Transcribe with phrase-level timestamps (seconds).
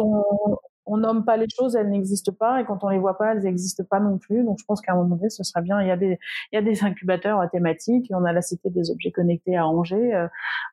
[0.00, 0.56] on,
[0.88, 3.42] on nomme pas les choses, elles n'existent pas, et quand on les voit pas, elles
[3.42, 4.42] n'existent pas non plus.
[4.44, 5.80] Donc je pense qu'à un moment donné, ce serait bien.
[5.80, 6.18] Il y a des,
[6.52, 8.10] il y a des incubateurs thématiques.
[8.10, 10.14] On a la cité des objets connectés à Angers.
[10.14, 10.26] Euh,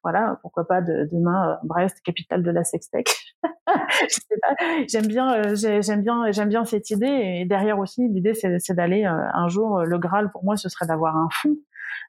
[0.03, 3.35] voilà, pourquoi pas de, demain euh, Brest, capitale de la sextech.
[4.87, 7.39] J'aime bien, euh, j'aime bien, j'aime bien cette idée.
[7.41, 9.83] Et derrière aussi, l'idée c'est d'aller un jour.
[9.83, 11.55] Le Graal pour moi, ce serait d'avoir un fond euh,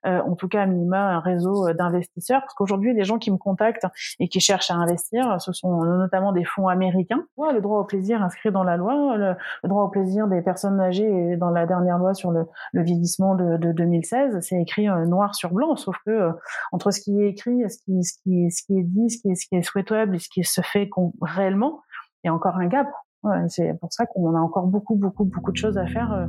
[0.04, 3.36] en tout cas à minima un réseau euh, d'investisseurs, parce qu'aujourd'hui les gens qui me
[3.36, 3.86] contactent
[4.20, 7.24] et qui cherchent à investir, ce sont notamment des fonds américains.
[7.38, 11.36] le droit au plaisir inscrit dans la loi, le, droit au plaisir des personnes âgées
[11.36, 15.76] dans la dernière loi sur le, vieillissement de, 2016, c'est écrit euh, noir sur blanc,
[15.76, 16.30] sauf que
[16.72, 19.62] entre ce qui est écrit, ce qui, est dit, ce qui est, ce qui est
[19.62, 20.88] souhaitable et ce qui se fait
[21.20, 21.80] réellement,
[22.22, 22.88] il y a encore un gap.
[23.48, 26.28] c'est pour ça qu'on a encore beaucoup, beaucoup, beaucoup de choses à faire.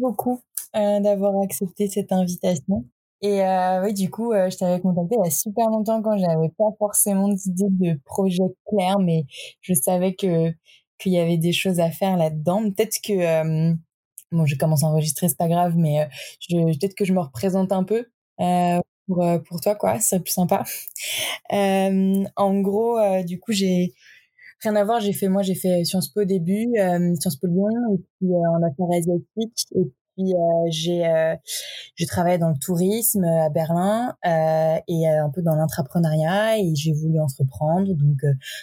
[0.00, 0.40] Beaucoup
[0.76, 2.84] euh, d'avoir accepté cette invitation.
[3.22, 6.16] Et euh, oui, du coup, euh, je t'avais contacté il y a super longtemps quand
[6.18, 9.24] j'avais pas forcément d'idée de projet clair, mais
[9.60, 10.52] je savais que
[10.98, 12.70] qu'il y avait des choses à faire là-dedans.
[12.70, 13.72] Peut-être que
[14.32, 16.08] bon, je commence à enregistrer, c'est pas grave, mais
[16.50, 18.06] peut-être que je me représente un peu
[19.06, 19.98] pour pour toi, quoi.
[20.00, 20.64] C'est plus sympa.
[21.50, 23.94] en gros, du coup, j'ai
[24.62, 25.00] rien à voir.
[25.00, 28.32] J'ai fait, moi, j'ai fait Sciences Po au début, euh, Sciences Po Lyon, et puis
[28.32, 29.66] euh, en affaires asiatiques.
[29.74, 29.84] Et
[30.16, 31.36] puis, euh, j'ai, euh,
[31.96, 36.58] j'ai travaillé dans le tourisme à Berlin et un peu dans l'entrepreneuriat.
[36.58, 37.86] Et j'ai voulu entreprendre.
[37.94, 38.18] Donc,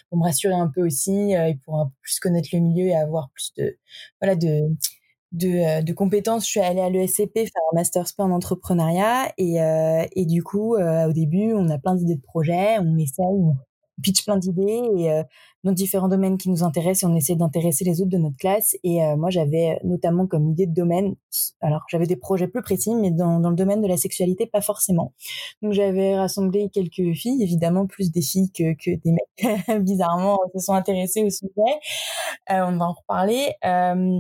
[0.09, 2.96] pour me rassurer un peu aussi et pour un peu plus connaître le milieu et
[2.96, 3.78] avoir plus de,
[4.22, 4.69] voilà, de,
[5.31, 9.62] de, de, compétences, je suis allée à l'ESCP faire un master sport en entrepreneuriat et,
[9.62, 13.56] euh, et du coup, au début, on a plein d'idées de projets, on essaye, on
[14.02, 15.24] pitch plein d'idées et euh,
[15.63, 18.75] dans différents domaines qui nous intéressent et on essaie d'intéresser les autres de notre classe.
[18.84, 21.16] Et euh, moi, j'avais notamment comme idée de domaine,
[21.62, 24.62] alors j'avais des projets plus précis, mais dans, dans le domaine de la sexualité, pas
[24.62, 25.13] forcément.
[25.62, 30.74] Donc j'avais rassemblé quelques filles, évidemment plus des filles que, des mecs, bizarrement, se sont
[30.74, 31.52] intéressés au sujet.
[32.52, 33.53] Euh, on va en reparler.
[33.66, 34.19] Euh,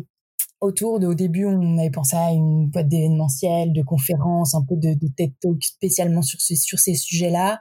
[0.59, 4.75] autour de, au début, on avait pensé à une boîte d'événementiel, de conférences, un peu
[4.75, 7.59] de, de TED Talk spécialement sur, sur ces sujets-là.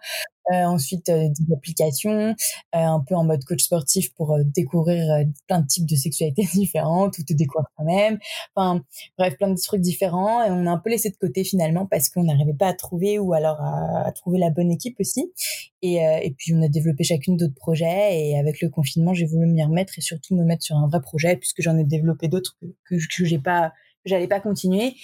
[0.53, 2.35] Euh, ensuite euh, des applications, euh,
[2.73, 7.25] un peu en mode coach sportif pour découvrir plein de types de sexualités différentes ou
[7.25, 8.19] te découvrir toi-même.
[8.55, 8.81] Enfin,
[9.19, 10.45] bref, plein de trucs différents.
[10.45, 13.19] Et on a un peu laissé de côté finalement parce qu'on n'arrivait pas à trouver
[13.19, 15.33] ou alors à, trouver la bonne équipe aussi.
[15.83, 18.17] Et, et puis on a développé chacune d'autres projets.
[18.19, 21.01] Et avec le confinement, j'ai voulu m'y remettre et surtout me mettre sur un vrai
[21.01, 23.73] projet puisque j'en ai développé d'autres que, que, que j'ai pas
[24.07, 24.95] j'allais pas continuer.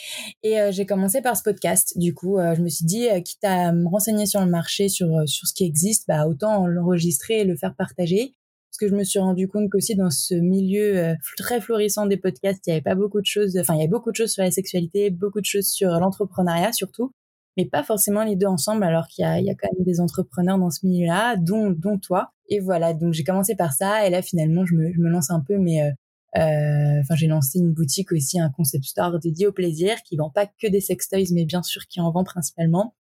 [0.43, 1.99] Et euh, j'ai commencé par ce podcast.
[1.99, 4.89] Du coup, euh, je me suis dit, euh, quitte à me renseigner sur le marché,
[4.89, 8.35] sur sur ce qui existe, bah autant l'enregistrer et le faire partager.
[8.71, 12.67] Parce que je me suis rendu compte qu'aussi dans ce milieu très florissant des podcasts,
[12.67, 13.59] il y avait pas beaucoup de choses.
[13.59, 16.73] Enfin, il y avait beaucoup de choses sur la sexualité, beaucoup de choses sur l'entrepreneuriat
[16.73, 17.13] surtout,
[17.59, 18.85] mais pas forcément les deux ensemble.
[18.85, 21.71] Alors qu'il y a, il y a quand même des entrepreneurs dans ce milieu-là, dont
[21.71, 22.31] dont toi.
[22.49, 25.31] Et voilà, donc j'ai commencé par ça, et là finalement je me je me lance
[25.31, 25.91] un peu, mais euh,
[26.35, 30.47] enfin, j'ai lancé une boutique aussi, un concept store dédié au plaisir, qui vend pas
[30.47, 32.95] que des sex toys, mais bien sûr qui en vend principalement.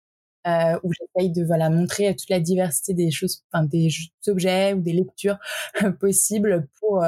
[0.46, 3.90] euh, où j'essaye de voilà montrer toute la diversité des choses, enfin des
[4.28, 5.38] objets ou des lectures
[6.00, 7.04] possibles pour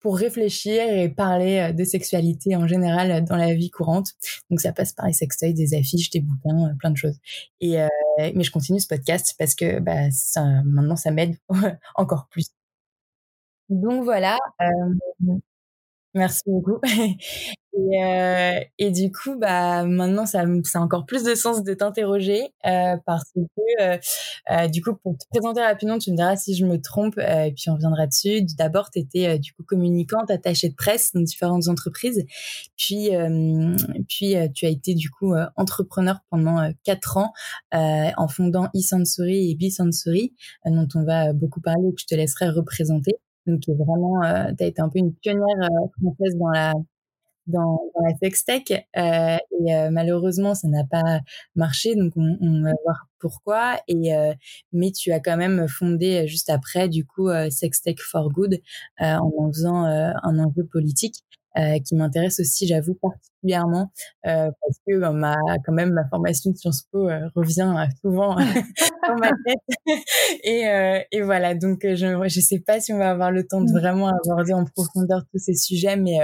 [0.00, 4.08] pour réfléchir et parler de sexualité en général dans la vie courante.
[4.50, 7.18] Donc ça passe par les sextoys, des affiches, des bouquins, plein de choses.
[7.60, 7.76] Et
[8.18, 11.36] mais je continue ce podcast parce que bah ça, maintenant ça m'aide
[11.96, 12.48] encore plus.
[13.68, 14.38] Donc voilà.
[14.60, 14.94] Euh,
[16.14, 16.80] merci beaucoup.
[17.74, 21.72] Et, euh, et, du coup, bah maintenant, ça, ça a encore plus de sens de
[21.72, 23.40] t'interroger euh, parce que
[23.80, 23.96] euh,
[24.50, 27.52] euh, du coup, pour te présenter rapidement, tu me diras si je me trompe et
[27.56, 28.42] puis on reviendra dessus.
[28.58, 32.26] D'abord, tu étais du coup communicante, attachée de presse dans différentes entreprises,
[32.76, 33.10] puis
[34.08, 37.32] puis tu as été du coup entrepreneur pendant quatre ans
[37.72, 40.34] en fondant e-sensory et b-sensory,
[40.66, 43.12] dont on va beaucoup parler et que je te laisserai représenter.
[43.46, 44.20] Donc vraiment,
[44.56, 45.68] tu as été un peu une pionnière
[46.00, 46.72] française dans la
[47.46, 49.36] dans, dans la sextech euh,
[49.66, 51.20] et euh, malheureusement ça n'a pas
[51.56, 51.94] marché.
[51.94, 53.80] Donc on, on, va voir pourquoi.
[53.88, 54.32] Et euh,
[54.72, 58.60] mais tu as quand même fondé juste après du coup Sextech for Good
[58.98, 61.24] en faisant un enjeu politique
[61.58, 63.92] euh, qui m'intéresse aussi, j'avoue, particulièrement,
[64.26, 68.34] euh, parce que ben, ma, quand même, ma formation de Sciences Po euh, revient souvent
[69.08, 70.02] dans ma tête.
[70.44, 73.70] et, et voilà, donc je ne sais pas si on va avoir le temps de
[73.70, 73.78] mmh.
[73.78, 76.20] vraiment aborder en profondeur tous ces sujets, mais,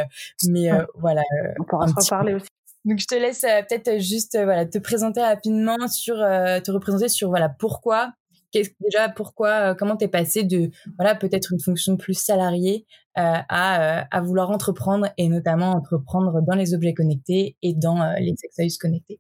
[0.49, 1.23] mais voilà.
[1.61, 2.49] on pourra en reparler aussi.
[2.85, 7.51] Donc je te laisse peut-être juste voilà te présenter rapidement sur te représenter sur voilà
[7.51, 8.13] pourquoi
[8.53, 12.87] déjà pourquoi comment t'es passé de voilà peut-être une fonction plus salariée
[13.19, 18.00] euh, à, euh, à vouloir entreprendre et notamment entreprendre dans les objets connectés et dans
[18.00, 19.19] euh, les sextoys connectés?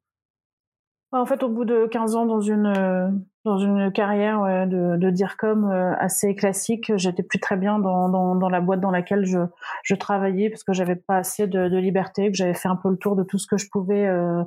[1.10, 5.70] En fait, au bout de 15 ans dans une dans une carrière de, de DIRCOM
[5.98, 9.38] assez classique, j'étais plus très bien dans, dans, la boîte dans laquelle je,
[9.82, 12.90] je travaillais parce que j'avais pas assez de, de, liberté, que j'avais fait un peu
[12.90, 14.42] le tour de tout ce que je pouvais euh,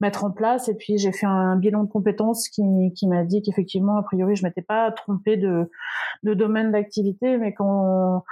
[0.00, 0.68] mettre en place.
[0.68, 2.62] Et puis j'ai fait un bilan de compétences qui,
[2.94, 5.70] qui m'a dit qu'effectivement, a priori, je m'étais pas trompée de,
[6.22, 8.22] de domaine d'activité, mais qu'on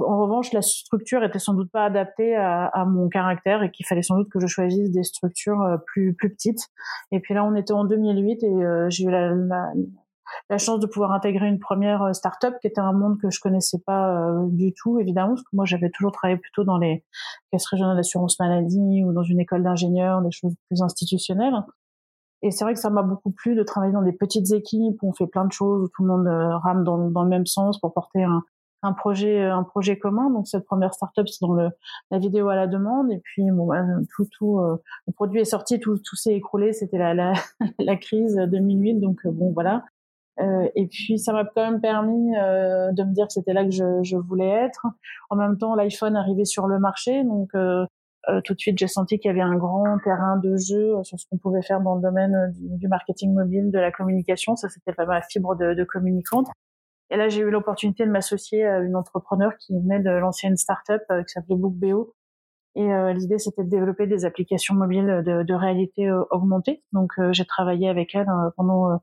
[0.00, 3.84] en, revanche, la structure était sans doute pas adaptée à, à mon caractère et qu'il
[3.84, 6.68] fallait sans doute que je choisisse des structures euh, plus plus petites.
[7.10, 9.72] Et puis là, on était en 2008 et euh, j'ai eu la, la,
[10.48, 13.38] la, chance de pouvoir intégrer une première euh, start-up qui était un monde que je
[13.40, 17.04] connaissais pas du tout, évidemment, parce que moi j'avais toujours travaillé plutôt dans les
[17.50, 21.54] caisses régionales d'assurance maladie ou dans une école d'ingénieurs, des choses plus institutionnelles.
[22.44, 25.10] Et c'est vrai que ça m'a beaucoup plu de travailler dans des petites équipes où
[25.10, 27.78] on fait plein de choses, où tout le monde rame dans, dans le même sens
[27.78, 28.42] pour porter un,
[28.82, 30.30] un projet euh, un projet commun.
[30.30, 31.70] Donc cette première startup c'est dans le
[32.10, 33.10] la vidéo à la demande.
[33.12, 33.84] Et puis bon bah,
[34.14, 34.76] tout tout euh,
[35.06, 36.72] le produit est sorti tout tout s'est écroulé.
[36.72, 37.32] C'était la, la
[37.78, 39.84] la crise 2008 donc euh, bon voilà.
[40.40, 43.64] Euh, et puis ça m'a quand même permis euh, de me dire que c'était là
[43.64, 44.86] que je, je, voulais être.
[45.30, 47.22] En même temps l'iPhone arrivait sur le marché.
[47.24, 47.50] Donc
[48.44, 51.26] tout de suite j'ai senti qu'il y avait un grand terrain de jeu sur ce
[51.28, 54.56] qu'on pouvait faire dans le domaine du, du marketing mobile de la communication.
[54.56, 56.48] Ça c'était pas ma fibre de, de communicante
[57.12, 60.56] et là, j'ai eu l'opportunité de m'associer à une entrepreneur qui venait de lancer une
[60.56, 62.14] start-up euh, qui s'appelait BookBeo.
[62.74, 66.82] Et euh, l'idée, c'était de développer des applications mobiles de, de réalité euh, augmentée.
[66.92, 68.26] Donc, j'ai travaillé avec elle
[68.56, 68.98] pendant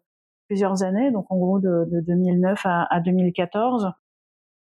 [0.47, 3.91] plusieurs années, donc en gros de, de 2009 à, à, 2014.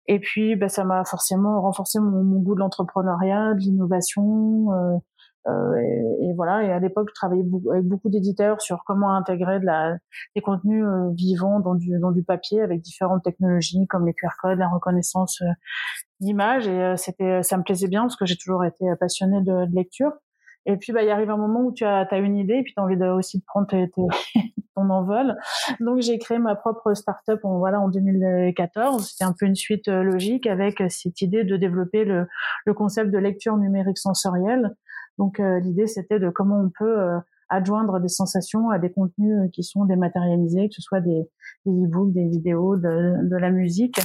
[0.06, 4.98] Et puis, bah, ça m'a forcément renforcé mon, mon goût de l'entrepreneuriat, de l'innovation, euh,
[5.46, 6.62] et, et, voilà.
[6.64, 9.96] Et à l'époque, je travaillais avec beaucoup d'éditeurs sur comment intégrer de la,
[10.34, 14.28] des contenus euh, vivants dans du, dans du papier avec différentes technologies comme les QR
[14.40, 15.52] codes, la reconnaissance euh,
[16.20, 16.68] d'images.
[16.68, 20.12] Et c'était, ça me plaisait bien parce que j'ai toujours été passionnée de, de lecture.
[20.66, 22.74] Et puis, bah, il arrive un moment où tu as, as une idée et puis
[22.74, 23.66] tu as envie de, aussi de prendre
[24.76, 25.36] ton envol.
[25.80, 29.08] Donc, j'ai créé ma propre startup en, voilà, en 2014.
[29.08, 32.26] C'était un peu une suite logique avec cette idée de développer le,
[32.66, 34.76] le concept de lecture numérique sensorielle
[35.18, 39.50] donc euh, l'idée c'était de comment on peut euh, adjoindre des sensations à des contenus
[39.52, 41.28] qui sont dématérialisés, que ce soit des,
[41.66, 44.00] des e-books, des vidéos, de la musique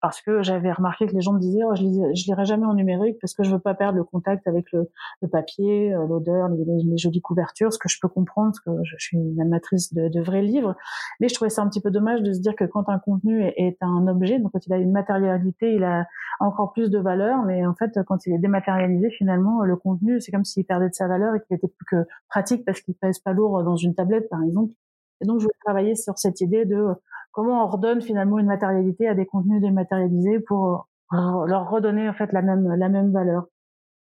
[0.00, 2.66] parce que j'avais remarqué que les gens me disaient oh, je, lis, je lirai jamais
[2.66, 4.88] en numérique parce que je veux pas perdre le contact avec le,
[5.22, 8.84] le papier, euh, l'odeur, les, les, jolies couvertures, ce que je peux comprendre parce que
[8.84, 10.76] je, suis une amatrice de, de, vrais livres.
[11.20, 13.42] Mais je trouvais ça un petit peu dommage de se dire que quand un contenu
[13.42, 16.06] est, est, un objet, donc quand il a une matérialité, il a
[16.40, 17.42] encore plus de valeur.
[17.44, 20.94] Mais en fait, quand il est dématérialisé, finalement, le contenu, c'est comme s'il perdait de
[20.94, 23.94] sa valeur et qu'il était plus que pratique parce qu'il pèse pas lourd dans une
[23.94, 24.72] tablette, par exemple.
[25.20, 26.88] Et donc, je voulais travailler sur cette idée de
[27.36, 32.14] comment on redonne finalement une matérialité à des contenus dématérialisés pour euh, leur redonner en
[32.14, 33.44] fait la même la même valeur.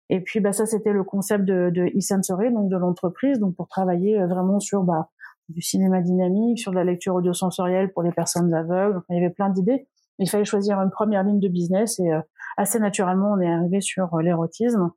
[0.10, 3.68] Et puis bah ça c'était le concept de, de e-sensory donc de l'entreprise donc pour
[3.68, 5.10] travailler euh, vraiment sur bah
[5.50, 9.02] du cinéma dynamique, sur de la lecture audiosensorielle pour les personnes aveugles.
[9.10, 9.88] il y avait plein d'idées.
[10.20, 12.22] Il fallait choisir une première ligne de business et euh,
[12.56, 14.92] assez naturellement on est arrivé sur l'érotisme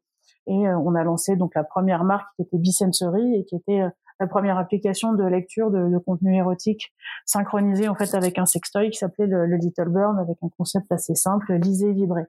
[0.46, 3.82] et on a lancé donc la première marque qui était Bisensory et qui était
[4.22, 6.94] la première application de lecture de, contenu érotique
[7.26, 11.16] synchronisé en fait avec un sextoy qui s'appelait le, Little Bird avec un concept assez
[11.16, 12.26] simple, lisez, vibrez.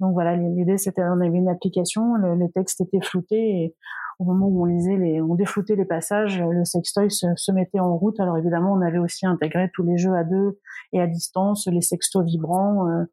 [0.00, 3.74] Donc voilà, l'idée c'était on avait une application, le, les textes étaient floutés et
[4.18, 7.80] au moment où on lisait les, on défloutait les passages, le sextoy se, se, mettait
[7.80, 8.20] en route.
[8.20, 10.58] Alors évidemment, on avait aussi intégré tous les jeux à deux
[10.92, 12.86] et à distance, les sextos vibrants.
[12.86, 13.04] Euh,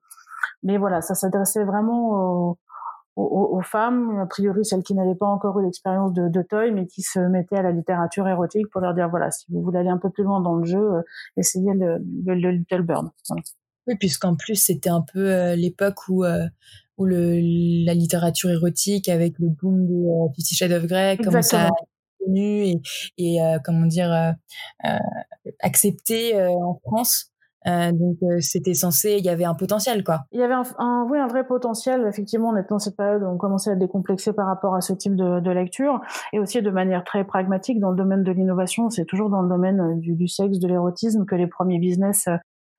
[0.64, 2.58] mais voilà, ça s'adressait vraiment aux,
[3.18, 6.86] aux, femmes, a priori celles qui n'avaient pas encore eu l'expérience de, de toy, mais
[6.86, 9.90] qui se mettaient à la littérature érotique pour leur dire voilà, si vous voulez aller
[9.90, 11.02] un peu plus loin dans le jeu, euh,
[11.36, 13.10] essayez le, le, Little Bird.
[13.88, 16.46] Oui, puisqu'en plus c'était un peu euh, l'époque où euh,
[16.98, 17.40] où le,
[17.86, 21.70] la littérature érotique avec le boom de Fifty Shades of Grey commençait à
[22.36, 22.82] et,
[23.18, 24.36] et comment dire
[25.62, 27.32] accepté en France.
[27.68, 30.22] Euh, donc euh, c'était censé, il y avait un potentiel quoi.
[30.32, 32.06] Il y avait un, un, oui un vrai potentiel.
[32.08, 34.94] Effectivement, on est dans cette période où on commençait à décomplexer par rapport à ce
[34.94, 36.02] type de, de, lecture
[36.34, 38.90] et aussi de manière très pragmatique dans le domaine de l'innovation.
[38.90, 42.28] C'est toujours dans le domaine euh, du, du sexe, de l'érotisme que les premiers business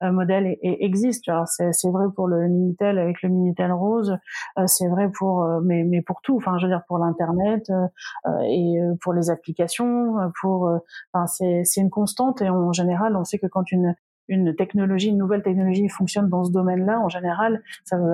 [0.01, 1.43] euh, modèles existent.
[1.45, 4.17] C'est vrai pour le Minitel avec le Minitel Rose,
[4.65, 6.37] c'est vrai pour mais mais pour tout.
[6.37, 7.69] Enfin, je veux dire pour l'internet
[8.45, 10.71] et pour les applications, pour
[11.11, 13.93] enfin c'est une constante et en général on sait que quand une
[14.29, 17.61] une technologie, une nouvelle technologie fonctionne dans ce domaine-là, en général,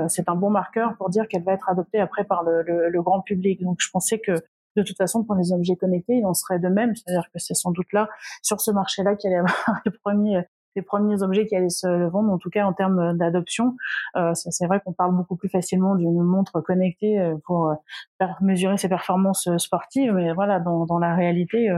[0.08, 3.02] c'est un bon marqueur pour dire qu'elle va être adoptée après par le, le, le,
[3.02, 3.62] grand public.
[3.62, 4.32] Donc, je pensais que
[4.76, 6.96] de toute façon, pour les objets connectés, il en serait de même.
[6.96, 8.10] C'est-à-dire que c'est sans doute là,
[8.42, 10.44] sur ce marché-là, qu'il allait y avoir les premiers,
[10.76, 13.76] les premiers objets qui allaient se vendre, en tout cas en termes d'adoption.
[14.16, 18.78] Euh, c'est vrai qu'on parle beaucoup plus facilement d'une montre connectée euh, pour euh, mesurer
[18.78, 21.70] ses performances euh, sportives, mais voilà, dans, dans la réalité,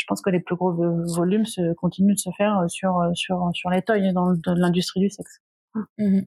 [0.00, 3.10] je pense que les plus gros volumes se, continuent de se faire euh, sur, euh,
[3.12, 5.40] sur, sur les toys dans l'industrie du sexe.
[5.98, 6.20] Mmh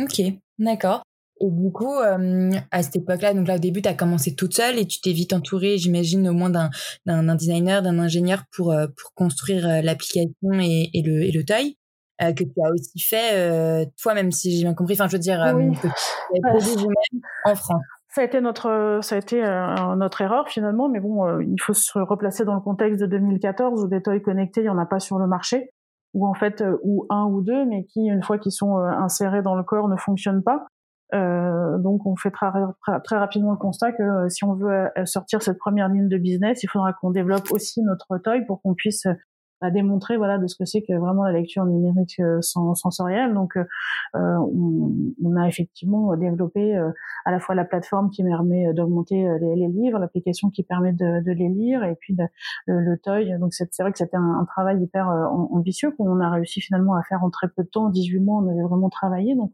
[0.00, 0.22] ok,
[0.58, 1.02] d'accord.
[1.40, 4.54] Et du coup, euh, à cette époque-là, donc là au début, tu as commencé toute
[4.54, 9.14] seule et tu t'es vite entourée, j'imagine, au moins d'un designer, d'un ingénieur pour, pour
[9.14, 11.76] construire l'application et, et, le, et le toy.
[12.20, 14.94] que tu as aussi fait toi, même si j'ai bien compris.
[14.94, 15.74] Enfin, je veux dire, oui.
[15.76, 20.20] que tu as vous-même en France ça a été notre ça a été euh, notre
[20.22, 23.88] erreur finalement mais bon euh, il faut se replacer dans le contexte de 2014 où
[23.88, 25.70] des toys connectés il y en a pas sur le marché
[26.14, 29.42] ou en fait euh, ou un ou deux mais qui une fois qu'ils sont insérés
[29.42, 30.66] dans le corps ne fonctionnent pas.
[31.10, 32.50] Donc on fait très,
[33.02, 36.66] très, rapidement le constat que si on veut sortir cette première ligne de business il
[36.66, 39.06] faudra qu'on développe aussi notre toy pour qu'on puisse
[39.60, 43.34] à démontrer voilà de ce que c'est que vraiment la lecture numérique euh, sensorielle.
[43.34, 43.64] Donc, euh,
[44.14, 44.92] euh, on,
[45.24, 46.76] on, a effectivement développé
[47.24, 51.22] à la fois la plateforme qui permet d'augmenter les, les, livres, l'application qui permet de,
[51.22, 52.16] de, les lire, et puis
[52.66, 53.38] le, le, toy.
[53.38, 57.02] Donc, c'est vrai que c'était un, un, travail hyper ambitieux qu'on a réussi finalement à
[57.02, 59.34] faire en très peu de temps, en 18 mois, on avait vraiment travaillé.
[59.34, 59.52] Donc,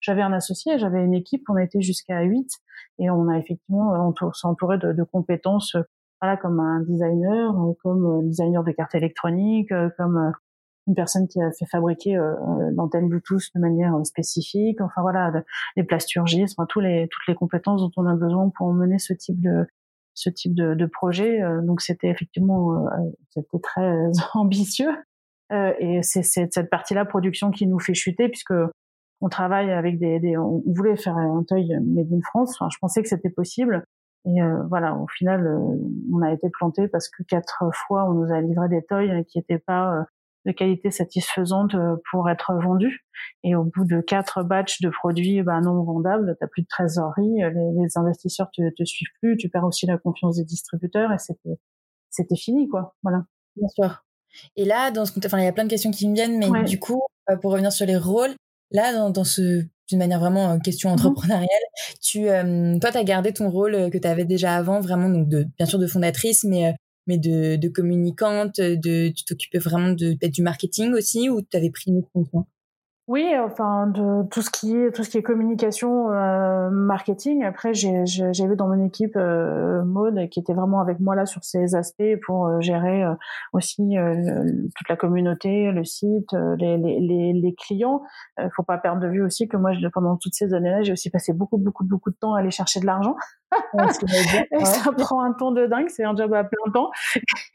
[0.00, 2.48] j'avais un associé, j'avais une équipe, on a été jusqu'à 8
[2.98, 5.76] et on a effectivement s'entouré de, de compétences
[6.20, 10.32] voilà, comme un designer, euh, comme euh, designer de cartes électroniques, euh, comme
[10.86, 12.16] une personne qui a fait fabriquer
[12.76, 14.80] l'antenne Bluetooth de manière spécifique.
[14.80, 15.32] Enfin voilà,
[15.74, 19.12] les plasturgistes, enfin, tous les, toutes les compétences dont on a besoin pour mener ce
[19.12, 19.66] type de
[20.14, 21.40] ce type de, de projet.
[21.64, 22.86] Donc c'était effectivement
[23.30, 24.04] c'était très
[24.34, 24.92] ambitieux.
[25.50, 28.54] et c'est cette partie-là production qui nous fait chuter puisque
[29.20, 32.54] on travaille avec des, des on voulait faire un toy made in France.
[32.54, 33.84] Enfin, je pensais que c'était possible.
[34.26, 35.58] Et euh, voilà, au final, euh,
[36.12, 39.38] on a été planté parce que quatre fois, on nous a livré des toys qui
[39.38, 40.02] n'étaient pas euh,
[40.46, 41.76] de qualité satisfaisante
[42.10, 43.04] pour être vendus.
[43.44, 47.36] Et au bout de quatre batchs de produits bah, non vendables, t'as plus de trésorerie,
[47.38, 51.18] les, les investisseurs te, te suivent plus, tu perds aussi la confiance des distributeurs et
[51.18, 51.58] c'était
[52.10, 52.94] c'était fini quoi.
[53.02, 53.24] Voilà.
[53.56, 54.04] Bien sûr.
[54.54, 56.64] Et là, dans ce enfin, il y a plein de questions qui me viennent, mais
[56.64, 57.02] du coup,
[57.40, 58.34] pour revenir sur les rôles,
[58.70, 61.48] là, dans, dans ce d'une manière vraiment question mmh entrepreneuriale.
[62.02, 65.28] Tu, euh, toi, tu as gardé ton rôle que tu avais déjà avant, vraiment, donc
[65.28, 66.74] de, bien sûr de fondatrice, mais,
[67.06, 71.56] mais de, de communicante, de, tu t'occupais vraiment de, peut-être du marketing aussi, ou tu
[71.56, 72.46] avais pris une autre fonction?
[73.08, 77.44] Oui, enfin de tout ce qui est tout ce qui est communication, euh, marketing.
[77.44, 81.44] Après, j'ai vu dans mon équipe euh, Maude qui était vraiment avec moi là sur
[81.44, 83.14] ces aspects pour euh, gérer euh,
[83.52, 84.44] aussi euh,
[84.76, 88.02] toute la communauté, le site, les, les, les, clients.
[88.40, 91.08] Il faut pas perdre de vue aussi que moi, pendant toutes ces années-là, j'ai aussi
[91.08, 93.14] passé beaucoup beaucoup beaucoup de temps à aller chercher de l'argent.
[94.64, 96.90] Ça prend un temps de dingue, c'est un job à plein temps.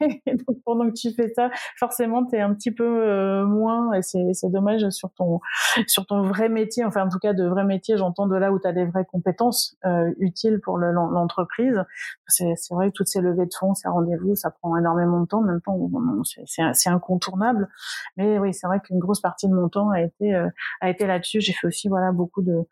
[0.00, 4.50] donc pendant que tu fais ça, forcément, tu es un petit peu moins et c'est
[4.50, 5.40] dommage sur ton
[5.86, 8.58] sur ton vrai métier, enfin en tout cas de vrai métier, j'entends de là où
[8.58, 11.82] tu as des vraies compétences euh, utiles pour l'entreprise.
[12.26, 15.38] c'est vrai que toutes ces levées de fonds, ces rendez-vous, ça prend énormément de temps.
[15.38, 15.78] En même temps,
[16.24, 17.68] c'est incontournable.
[18.16, 20.48] Mais oui, c'est vrai qu'une grosse partie de mon temps a été euh,
[20.80, 21.40] a été là-dessus.
[21.40, 22.62] J'ai fait aussi voilà beaucoup de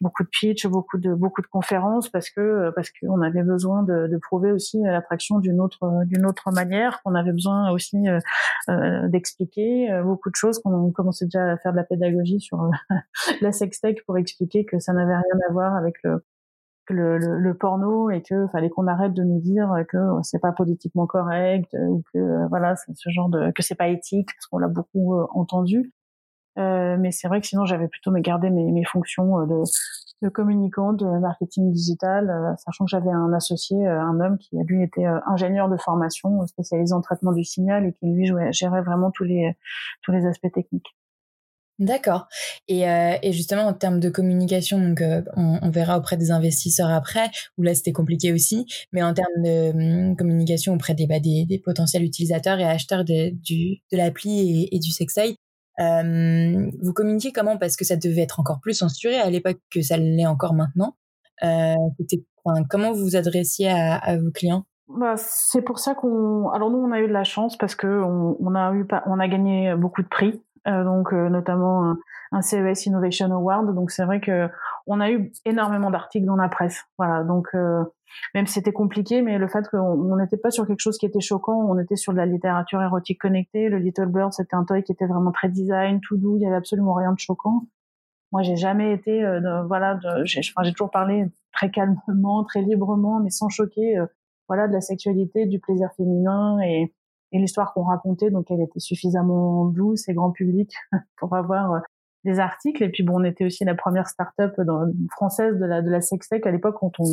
[0.00, 4.06] beaucoup de pitch, beaucoup de beaucoup de conférences parce que parce qu'on avait besoin de,
[4.06, 8.06] de prouver aussi l'attraction d'une autre d'une autre manière, qu'on avait besoin aussi
[9.08, 12.70] d'expliquer beaucoup de choses, qu'on commençait déjà à faire de la pédagogie sur
[13.40, 16.24] la sextech pour expliquer que ça n'avait rien à voir avec le
[16.90, 21.06] le, le, porno et que fallait qu'on arrête de nous dire que c'est pas politiquement
[21.06, 25.14] correct ou que voilà ce genre de que c'est pas éthique parce qu'on l'a beaucoup
[25.34, 25.92] entendu.
[25.92, 25.97] euh,
[26.58, 29.62] mais c'est vrai que sinon, j'avais plutôt me garder mes, mes fonctions euh, de,
[30.22, 34.82] de communicant, de marketing digital, euh, sachant que j'avais un associé, un homme qui lui
[34.82, 39.24] était ingénieur de formation spécialisé en traitement du signal et qui lui gérait vraiment tous
[39.24, 39.56] les
[40.02, 40.94] tous les aspects techniques.
[41.78, 42.26] D'accord.
[42.66, 45.00] Et, euh, et, justement, en termes de communication, donc,
[45.36, 48.66] on, on, verra auprès des investisseurs après, où là, c'était compliqué aussi.
[48.92, 53.04] Mais en termes de hum, communication auprès des, bah, des, des, potentiels utilisateurs et acheteurs
[53.04, 55.32] de, de l'appli et, et, du euh,
[55.78, 57.56] vous communiquez comment?
[57.56, 60.96] Parce que ça devait être encore plus censuré à l'époque que ça l'est encore maintenant.
[61.44, 61.74] Euh,
[62.44, 64.64] enfin, comment vous vous adressiez à, vos clients?
[64.88, 66.48] Bah, c'est pour ça qu'on.
[66.50, 69.18] Alors nous, on a eu de la chance parce que on, on a eu, on
[69.18, 71.94] a gagné beaucoup de prix, euh, donc euh, notamment
[72.32, 73.74] un CES Innovation Award.
[73.74, 74.48] Donc c'est vrai que
[74.88, 76.84] on a eu énormément d'articles dans la presse.
[76.98, 77.84] Voilà, donc euh,
[78.34, 81.20] même si c'était compliqué, mais le fait qu'on n'était pas sur quelque chose qui était
[81.20, 83.68] choquant, on était sur de la littérature érotique connectée.
[83.68, 86.36] Le Little Bird, c'était un toy qui était vraiment très design, tout doux.
[86.36, 87.66] Il y avait absolument rien de choquant.
[88.32, 93.30] Moi, j'ai jamais été, euh, voilà, j'ai enfin, toujours parlé très calmement, très librement, mais
[93.30, 94.06] sans choquer, euh,
[94.48, 96.94] voilà, de la sexualité, du plaisir féminin et,
[97.32, 98.30] et l'histoire qu'on racontait.
[98.30, 100.74] Donc, elle était suffisamment douce et grand public
[101.16, 101.82] pour avoir
[102.24, 102.82] des articles.
[102.82, 104.54] Et puis bon, on était aussi la première start-up
[105.10, 107.04] française de la de la sextech à l'époque quand on,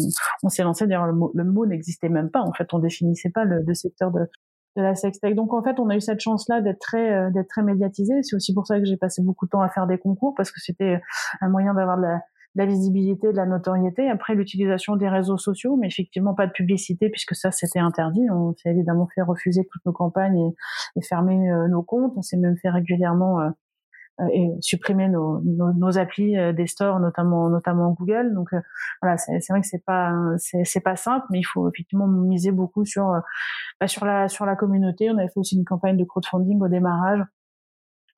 [0.43, 0.87] on s'est lancé.
[0.87, 2.41] D'ailleurs, le mot, le mot n'existait même pas.
[2.41, 4.27] En fait, on définissait pas le, secteur de
[4.75, 5.35] de la sextech.
[5.35, 8.13] Donc en fait, on a eu cette chance-là d'être très euh, d'être très médiatisé.
[8.23, 10.51] C'est aussi pour ça que j'ai passé beaucoup de temps à faire des concours parce
[10.51, 11.01] que c'était
[11.41, 12.03] un moyen d'avoir de
[12.55, 14.09] la, visibilité, de la notoriété.
[14.09, 18.29] Après, l'utilisation des réseaux sociaux, mais effectivement pas de publicité puisque ça c'était interdit.
[18.31, 20.51] On s'est évidemment fait refuser toutes nos campagnes
[20.97, 22.13] et, fermer euh, nos comptes.
[22.17, 23.51] On s'est même fait régulièrement euh, euh,
[24.31, 28.33] et supprimer nos, nos, nos, applis euh, des stores, notamment notamment Google.
[28.33, 28.59] Donc euh,
[29.01, 32.85] voilà, c'est vrai que c'est pas c'est pas simple, mais il faut effectivement miser beaucoup
[32.85, 33.13] sur
[33.79, 35.09] bah, sur la sur la communauté.
[35.09, 37.21] On avait fait aussi une campagne de crowdfunding au démarrage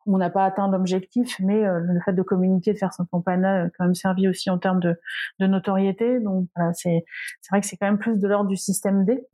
[0.08, 3.64] on n'a pas atteint l'objectif, mais euh, le fait de communiquer, de faire cette campagne-là,
[3.64, 4.96] a quand même servi aussi en termes de,
[5.40, 6.20] notoriété.
[6.20, 7.04] Donc voilà, c'est
[7.52, 9.28] vrai que c'est quand même plus de l'ordre du système D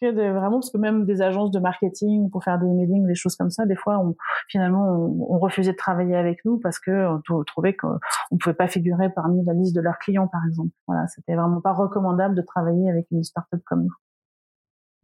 [0.00, 3.14] que, de vraiment parce que même des agences de marketing pour faire des emailing, des
[3.14, 4.14] choses comme ça, des fois, on,
[4.48, 4.84] finalement,
[5.30, 7.98] on, refusait de travailler avec nous parce que on trouvait qu'on
[8.30, 10.70] ne pouvait pas figurer parmi la liste de leurs clients, par exemple.
[10.86, 13.94] Voilà, c'était vraiment pas recommandable de travailler avec une startup comme nous.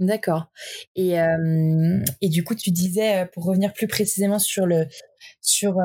[0.00, 0.46] D'accord.
[0.96, 1.16] Et,
[2.22, 4.86] et du coup, tu disais, pour revenir plus précisément sur le
[5.42, 5.76] sur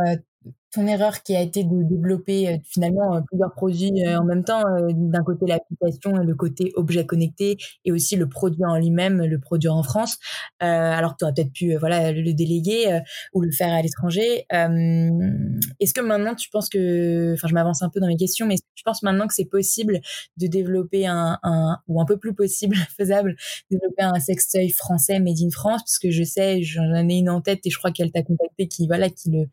[0.76, 4.44] ton erreur qui a été de développer euh, finalement euh, plusieurs produits euh, en même
[4.44, 4.62] temps,
[4.94, 9.40] d'un côté l'application et le côté objet connecté et aussi le produit en lui-même, le
[9.40, 10.18] produit en France,
[10.60, 13.00] alors que tu aurais peut-être pu voilà le déléguer
[13.34, 14.46] ou le faire à l'étranger.
[14.50, 18.56] est-ce que maintenant tu penses que, enfin je m'avance un peu dans mes questions, mais
[18.76, 20.02] je pense maintenant que c'est possible
[20.38, 23.36] de développer un, un, ou un peu plus possible, faisable,
[23.72, 27.42] développer un sextoy français made in France, parce que je sais, j'en ai une en
[27.42, 29.48] tête et je crois qu'elle t'a contacté qui voilà qui le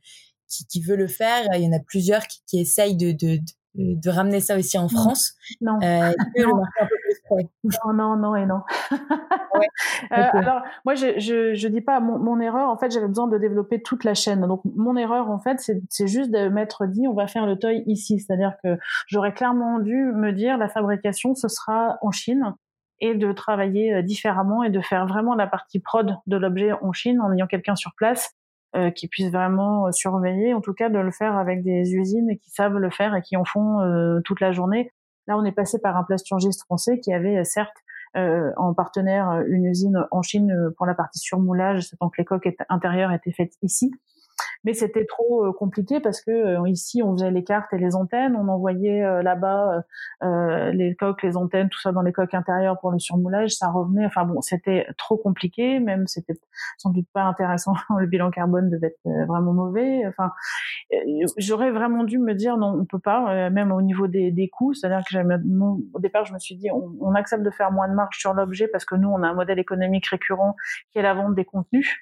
[0.69, 1.47] qui, veut le faire.
[1.55, 3.39] Il y en a plusieurs qui, qui essayent de, de,
[3.75, 5.35] de, ramener ça aussi en France.
[5.61, 5.79] Non.
[5.83, 7.93] Euh, non.
[7.95, 8.61] non, non, et non.
[8.91, 9.67] ouais.
[10.13, 12.69] euh, alors, moi, je, je, je dis pas mon, mon erreur.
[12.69, 14.47] En fait, j'avais besoin de développer toute la chaîne.
[14.47, 17.83] Donc, mon erreur, en fait, c'est juste de m'être dit, on va faire le toy
[17.87, 18.21] ici.
[18.21, 22.55] C'est-à-dire que j'aurais clairement dû me dire, la fabrication, ce sera en Chine
[23.03, 26.93] et de travailler euh, différemment et de faire vraiment la partie prod de l'objet en
[26.93, 28.31] Chine en ayant quelqu'un sur place
[28.75, 32.39] euh, qui puissent vraiment euh, surveiller, en tout cas de le faire avec des usines
[32.39, 34.91] qui savent le faire et qui en font euh, toute la journée.
[35.27, 37.77] Là, on est passé par un plasturgiste français qui avait certes
[38.15, 43.11] en partenaire une usine en Chine pour la partie surmoulage, tant que les coques intérieures
[43.11, 43.91] étaient faites ici
[44.65, 47.97] mais c'était trop euh, compliqué parce que euh, ici on faisait les cartes et les
[47.97, 49.83] antennes, on envoyait euh, là-bas
[50.73, 54.07] les coques, les antennes, tout ça dans les coques intérieures pour le surmoulage, ça revenait.
[54.07, 56.35] Enfin bon, c'était trop compliqué, même c'était
[56.79, 57.75] sans doute pas intéressant.
[57.99, 60.07] le bilan carbone devait être vraiment mauvais.
[60.07, 60.33] Enfin,
[61.37, 64.75] j'aurais vraiment dû me dire non, on peut pas, même au niveau des, des coûts.
[64.75, 65.17] C'est-à-dire que
[65.95, 68.35] au départ, je me suis dit on, on accepte de faire moins de marge sur
[68.35, 70.57] l'objet parce que nous on a un modèle économique récurrent
[70.91, 71.97] qui est la vente des contenus.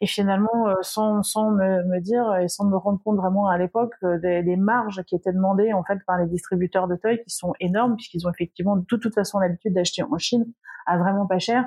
[0.00, 3.94] Et finalement, sans, sans me, me dire et sans me rendre compte vraiment à l'époque
[4.04, 7.30] euh, des, des, marges qui étaient demandées en fait par les distributeurs de toys qui
[7.30, 10.46] sont énormes puisqu'ils ont effectivement de toute, façon l'habitude d'acheter en Chine
[10.86, 11.64] à vraiment pas cher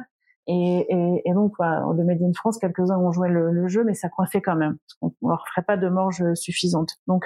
[0.48, 3.84] Et, et, et donc, voilà, le Made in France, quelques-uns ont joué le, le, jeu,
[3.84, 4.78] mais ça coincait quand même.
[4.78, 6.91] Parce qu'on leur ferait pas de morge suffisante.
[7.08, 7.26] Donc,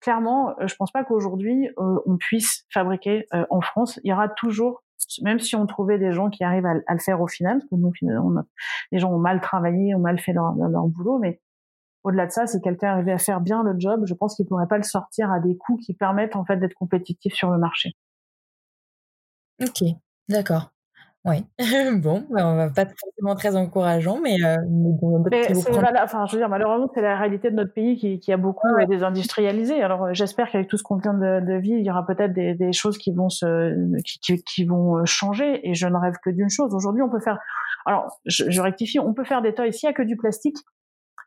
[0.00, 4.00] clairement, je pense pas qu'aujourd'hui, on puisse fabriquer en France.
[4.02, 4.82] Il y aura toujours
[5.22, 7.76] même si on trouvait des gens qui arrivent à, le faire au final, parce que
[7.76, 7.92] nous,
[8.92, 11.40] les gens ont mal travaillé, ont mal fait leur, leur boulot, mais
[12.04, 14.68] au-delà de ça, si quelqu'un arrivait à faire bien le job, je pense qu'il pourrait
[14.68, 17.96] pas le sortir à des coûts qui permettent en fait d'être compétitif sur le marché.
[19.60, 19.82] Ok,
[20.28, 20.70] d'accord.
[21.24, 21.44] Oui.
[22.00, 24.56] bon, ben on va pas forcément très encourageant, mais, euh,
[25.30, 25.46] mais,
[26.02, 28.68] enfin, je veux dire, malheureusement, c'est la réalité de notre pays qui, qui a beaucoup
[28.68, 29.82] euh, désindustrialisé.
[29.82, 32.32] Alors, euh, j'espère qu'avec tout ce qu'on vient de, de, vivre, il y aura peut-être
[32.32, 35.68] des, des, choses qui vont se, qui, qui, vont changer.
[35.68, 36.72] Et je ne rêve que d'une chose.
[36.74, 37.38] Aujourd'hui, on peut faire.
[37.84, 39.00] Alors, je, je rectifie.
[39.00, 39.72] On peut faire des toys.
[39.72, 40.56] S'il n'y a que du plastique,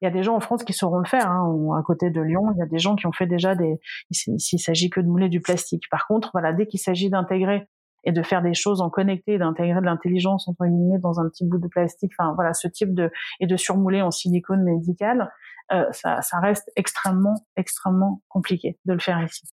[0.02, 1.30] il y a des gens en France qui sauront le faire.
[1.30, 1.78] Hein.
[1.78, 3.80] À côté de Lyon, il y a des gens qui ont fait déjà des.
[4.12, 5.84] S'il s'agit que de mouler du plastique.
[5.92, 7.68] Par contre, voilà, dès qu'il s'agit d'intégrer
[8.04, 11.46] et de faire des choses en connecté, d'intégrer de l'intelligence entre guillemets dans un petit
[11.46, 15.32] bout de plastique, enfin voilà, ce type de et de surmouler en silicone médical,
[15.72, 19.48] euh, ça, reste extrêmement extrêmement compliqué de le faire ici.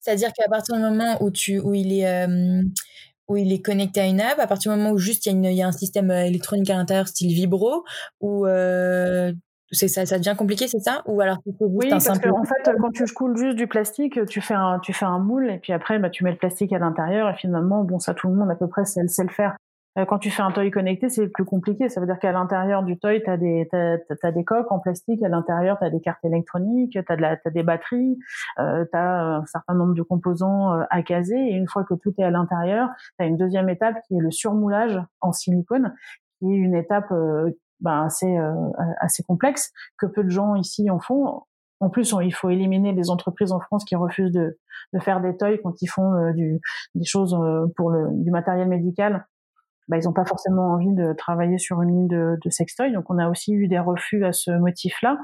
[0.00, 2.62] C'est-à-dire qu'à partir du moment où tu où il est euh,
[3.28, 5.46] où il est connecté à une app, à partir du moment où juste il y
[5.46, 7.84] a, y a un système euh, électronique à l'intérieur style vibro,
[8.22, 9.32] euh,
[9.72, 11.02] c'est ça, ça devient compliqué, c'est ça?
[11.06, 14.54] Ou alors oui, parce qu'en en fait, quand tu coules juste du plastique, tu fais
[14.54, 17.28] un, tu fais un moule et puis après, bah, tu mets le plastique à l'intérieur
[17.28, 19.56] et finalement, bon, ça tout le monde à peu près sait, le faire.
[19.98, 21.88] Euh, quand tu fais un toy connecté, c'est plus compliqué.
[21.88, 25.22] Ça veut dire qu'à l'intérieur du toy, tu as des, t'as, des coques en plastique.
[25.22, 28.18] À l'intérieur, tu as des cartes électroniques, tu as, de des batteries,
[28.58, 31.38] euh, tu as un certain nombre de composants euh, à caser.
[31.38, 34.20] Et une fois que tout est à l'intérieur, tu as une deuxième étape qui est
[34.20, 35.94] le surmoulage en silicone,
[36.38, 38.52] qui est une étape euh, ben, assez euh,
[39.00, 41.42] assez complexe que peu de gens ici en font.
[41.80, 44.58] En plus, il faut éliminer les entreprises en France qui refusent de,
[44.94, 46.60] de faire des toys quand ils font euh, du,
[46.94, 49.26] des choses euh, pour le, du matériel médical.
[49.88, 52.92] Ben, ils n'ont pas forcément envie de travailler sur une ligne de, de sextoy.
[52.92, 55.18] Donc, on a aussi eu des refus à ce motif-là.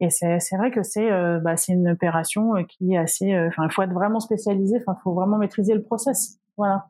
[0.00, 1.08] Et c'est vrai que c'est
[1.40, 3.38] bah, c'est une opération qui est assez.
[3.46, 4.78] Enfin, il faut être vraiment spécialisé.
[4.80, 6.40] Enfin, il faut vraiment maîtriser le process.
[6.58, 6.88] Voilà.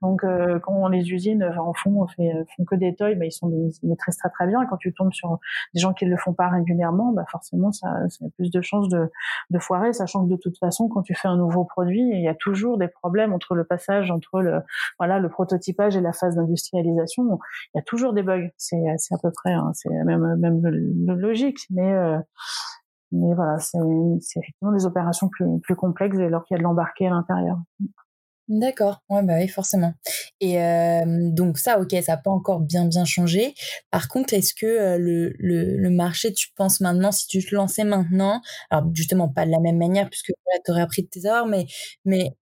[0.00, 3.48] Donc euh, quand les usines en font, fait, font que des toys, bah, ils sont
[3.48, 4.62] des, très très bien.
[4.62, 5.38] Et quand tu tombes sur
[5.74, 8.60] des gens qui ne le font pas régulièrement, bah forcément ça, ça a plus de
[8.60, 9.10] chances de,
[9.50, 12.28] de foirer, sachant que de toute façon quand tu fais un nouveau produit, il y
[12.28, 14.60] a toujours des problèmes entre le passage entre le
[14.98, 17.24] voilà le prototypage et la phase d'industrialisation.
[17.74, 18.48] Il y a toujours des bugs.
[18.56, 20.62] C'est à peu près hein, c'est même même
[21.18, 22.18] logique, mais euh,
[23.12, 23.78] mais voilà, c'est
[24.38, 27.56] effectivement des opérations plus, plus complexes alors qu'il y a de l'embarqué à l'intérieur.
[28.48, 29.92] D'accord, ouais, bah oui, forcément.
[30.40, 33.54] Et euh, donc ça, ok, ça n'a pas encore bien bien changé.
[33.90, 37.54] Par contre, est-ce que euh, le, le, le, marché, tu penses maintenant, si tu te
[37.54, 40.32] lançais maintenant, alors justement pas de la même manière puisque
[40.64, 41.66] tu aurais appris de tes erreurs, mais
[42.06, 42.32] mais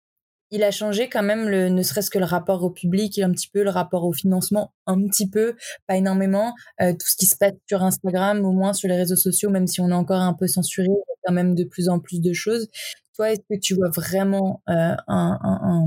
[0.50, 3.48] il a changé quand même, le, ne serait-ce que le rapport au public, un petit
[3.48, 5.54] peu le rapport au financement, un petit peu,
[5.86, 6.54] pas énormément.
[6.80, 9.66] Euh, tout ce qui se passe sur Instagram, au moins sur les réseaux sociaux, même
[9.66, 10.88] si on est encore un peu censuré,
[11.24, 12.68] quand même de plus en plus de choses.
[13.14, 15.86] Toi, est-ce que tu vois vraiment euh, un, un,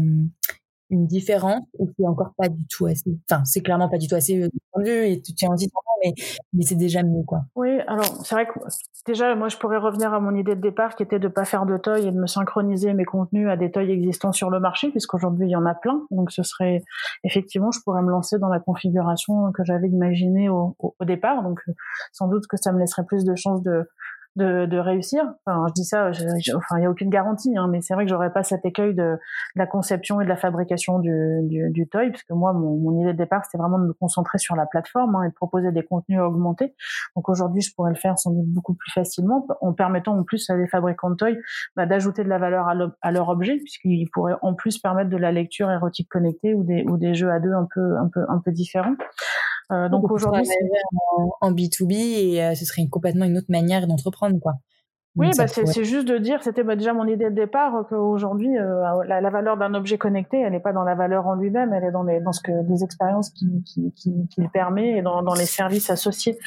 [0.89, 3.17] une différence ou c'est encore pas du tout assez?
[3.29, 5.69] Enfin, c'est clairement pas du tout assez euh, et tu tiens aussi
[6.03, 6.13] mais,
[6.53, 7.41] mais c'est déjà mieux, quoi.
[7.55, 8.53] Oui, alors c'est vrai que
[9.05, 11.65] déjà, moi, je pourrais revenir à mon idée de départ qui était de pas faire
[11.65, 14.89] de toy et de me synchroniser mes contenus à des toys existants sur le marché,
[14.91, 16.01] puisqu'aujourd'hui, il y en a plein.
[16.11, 16.83] Donc, ce serait
[17.23, 21.43] effectivement, je pourrais me lancer dans la configuration que j'avais imaginée au, au, au départ.
[21.43, 21.59] Donc,
[22.13, 23.89] sans doute que ça me laisserait plus de chances de
[24.39, 25.23] de, de réussir.
[25.45, 26.09] Enfin, je dis ça,
[26.55, 28.95] enfin, il n'y a aucune garantie, hein, mais c'est vrai que j'aurais pas cet écueil
[28.95, 29.19] de, de,
[29.55, 33.13] la conception et de la fabrication du, du, du toy, puisque moi, mon, mon, idée
[33.13, 35.83] de départ, c'était vraiment de me concentrer sur la plateforme hein, et de proposer des
[35.83, 36.73] contenus augmentés.
[37.15, 40.49] Donc aujourd'hui, je pourrais le faire sans doute beaucoup plus facilement, en permettant en plus
[40.49, 41.37] à des fabricants de toys
[41.75, 42.67] bah, d'ajouter de la valeur
[43.01, 46.83] à, leur objet, puisqu'ils pourraient en plus permettre de la lecture érotique connectée ou des,
[46.83, 48.95] ou des jeux à deux un peu, un peu, un peu différents.
[49.71, 50.47] Euh, donc aujourd'hui,
[51.17, 54.53] en, en, B2B et euh, ce serait une, complètement une autre manière d'entreprendre, quoi.
[55.15, 59.03] Oui, bah c'est juste de dire, c'était bah, déjà mon idée de départ, qu'aujourd'hui, euh,
[59.05, 61.83] la, la, valeur d'un objet connecté, elle n'est pas dans la valeur en lui-même, elle
[61.83, 65.21] est dans, les, dans ce que les expériences qu'il qui, qui, qui permet et dans,
[65.23, 66.37] dans les services associés.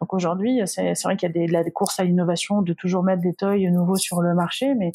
[0.00, 3.22] Donc aujourd'hui, c'est vrai qu'il y a des, la course à l'innovation, de toujours mettre
[3.22, 4.92] des toys nouveaux sur le marché, mais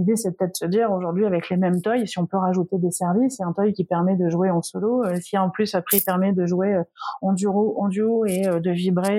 [0.00, 2.90] l'idée c'est peut-être se dire aujourd'hui avec les mêmes toys, si on peut rajouter des
[2.90, 5.98] services, et un toy qui permet de jouer en solo, euh, si en plus après
[5.98, 6.82] il permet de jouer euh,
[7.22, 9.18] en duo, en duo et euh, de vibrer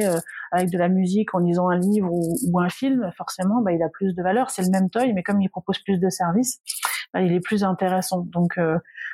[0.52, 3.82] avec de la musique en lisant un livre ou, ou un film, forcément bah, il
[3.84, 4.50] a plus de valeur.
[4.50, 6.62] C'est le même toy, mais comme il propose plus de services,
[7.13, 8.21] bah, il est plus intéressant.
[8.32, 8.58] Donc,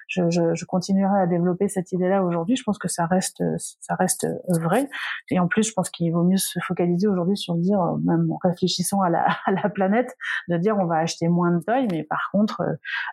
[0.07, 2.55] je, je, je, continuerai à développer cette idée-là aujourd'hui.
[2.55, 4.89] Je pense que ça reste, ça reste vrai.
[5.29, 8.37] Et en plus, je pense qu'il vaut mieux se focaliser aujourd'hui sur dire, même en
[8.41, 10.15] réfléchissant à la, à la planète,
[10.47, 12.61] de dire on va acheter moins de tailles, mais par contre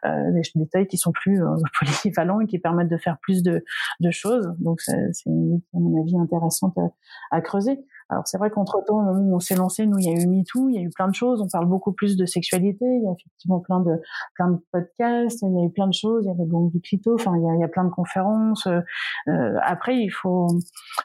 [0.04, 1.40] euh, des, des, tailles qui sont plus
[1.78, 3.64] polyvalents et qui permettent de faire plus de,
[4.00, 4.54] de choses.
[4.58, 7.84] Donc, c'est, à mon avis intéressante à, à creuser.
[8.10, 10.74] Alors c'est vrai qu'entre temps, on s'est lancé, nous, il y a eu MeToo, il
[10.74, 11.40] y a eu plein de choses.
[11.40, 12.84] On parle beaucoup plus de sexualité.
[12.84, 14.00] Il y a effectivement plein de
[14.34, 15.42] plein de podcasts.
[15.42, 16.24] Il y a eu plein de choses.
[16.24, 17.14] Il y a les gangs du clito.
[17.14, 18.66] Enfin, il y a, plein de conférences.
[18.66, 20.48] Euh, après, il faut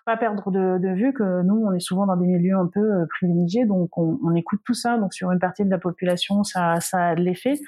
[0.05, 2.79] pas perdre de, de, vue que nous, on est souvent dans des milieux un peu
[2.79, 4.97] euh, privilégiés, donc on, on écoute tout ça.
[4.97, 7.59] Donc sur une partie de la population, ça, ça a de l'effet.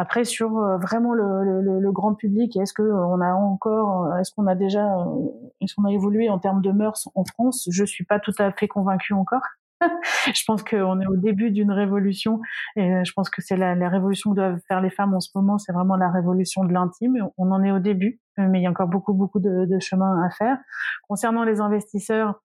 [0.00, 4.06] Après, sur euh, vraiment le, le, le grand public, est-ce que euh, on a encore,
[4.06, 4.96] euh, est-ce qu'on a déjà,
[5.60, 7.68] est-ce qu'on a évolué en termes de mœurs en France?
[7.70, 9.42] Je suis pas tout à fait convaincue encore.
[10.34, 12.40] je pense qu'on est au début d'une révolution
[12.76, 15.28] et je pense que c'est la, la, révolution que doivent faire les femmes en ce
[15.34, 17.28] moment, c'est vraiment la révolution de l'intime.
[17.36, 20.22] On en est au début, mais il y a encore beaucoup beaucoup de, de chemin
[20.22, 20.56] à faire.
[21.08, 22.40] Concernant les investisseurs,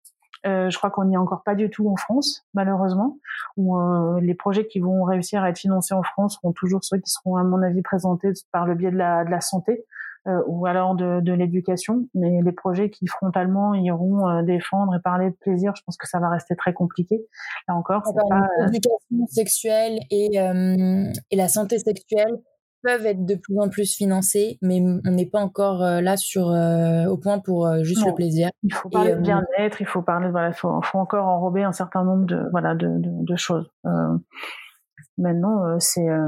[0.45, 3.17] euh, je crois qu'on n'y est encore pas du tout en France, malheureusement.
[3.57, 6.97] Où euh, les projets qui vont réussir à être financés en France seront toujours ceux
[6.97, 9.85] qui seront, à mon avis, présentés par le biais de la, de la santé.
[10.25, 12.07] Euh, ou alors de, de l'éducation.
[12.13, 16.07] Mais les projets qui frontalement iront euh, défendre et parler de plaisir, je pense que
[16.07, 17.25] ça va rester très compliqué.
[17.67, 22.39] Là encore, c'est pas l'éducation sexuelle et, et la santé sexuelle
[22.83, 26.49] peuvent être de plus en plus financés, mais on n'est pas encore euh, là sur
[26.49, 28.49] euh, au point pour euh, juste le plaisir.
[28.63, 31.71] Il faut parler de bien-être, il faut parler, voilà, il faut, faut, encore enrober un
[31.71, 33.71] certain nombre de voilà de, de, de choses.
[35.19, 36.27] Maintenant, euh, c'est, euh,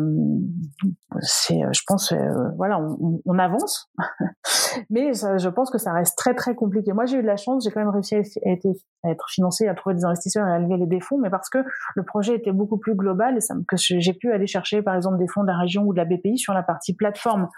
[1.22, 2.14] c'est, euh, je pense,
[2.56, 2.80] voilà,
[3.26, 3.92] on, avance,
[4.92, 6.94] mais je pense que ça reste très très compliqué.
[6.94, 9.96] Moi, j'ai eu de la chance, j'ai quand même réussi à, être, financé, à trouver
[9.96, 11.58] des investisseurs et à lever les fonds, mais parce que
[11.96, 15.18] le projet était beaucoup plus global et ça, que j'ai pu aller chercher, par exemple,
[15.18, 17.50] des fonds de la région ou de la BPI sur la partie plateforme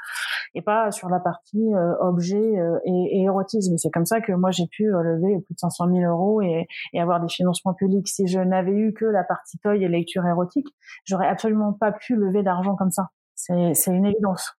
[0.56, 2.54] et pas sur la partie objet
[2.86, 3.76] et, et, érotisme.
[3.78, 7.02] C'est comme ça que moi j'ai pu lever plus de 500 000 euros et, et
[7.02, 8.08] avoir des financements publics.
[8.08, 10.68] Si je n'avais eu que la partie toy et lecture érotique,
[11.17, 13.10] j'aurais absolument pas pu lever d'argent comme ça.
[13.36, 14.53] C'est, c'est une évidence.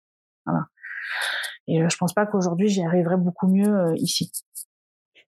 [0.46, 0.66] Voilà.
[1.66, 4.30] Et euh, je pense pas qu'aujourd'hui j'y arriverai beaucoup mieux euh, ici.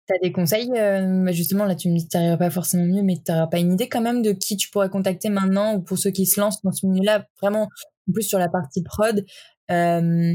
[0.07, 2.85] Tu as des conseils euh, bah, Justement, là, tu me dis que tu pas forcément
[2.85, 5.75] mieux, mais tu n'auras pas une idée quand même de qui tu pourrais contacter maintenant
[5.75, 7.69] ou pour ceux qui se lancent dans ce milieu-là, vraiment,
[8.09, 9.25] en plus sur la partie prod.
[9.71, 10.35] Euh,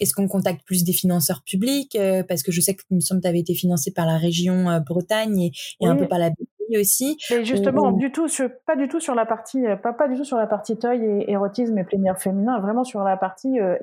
[0.00, 1.96] est-ce qu'on contacte plus des financeurs publics?
[2.28, 4.82] Parce que je sais que, il me semble, tu avais été financé par la région
[4.84, 6.30] Bretagne et, et un peu par la
[6.78, 7.16] aussi.
[7.30, 10.16] Et justement, du tout, sur, pas du tout sur la partie, euh, pas, pas du
[10.16, 13.76] tout sur la partie toy et érotisme et plénière féminin, vraiment sur la partie euh,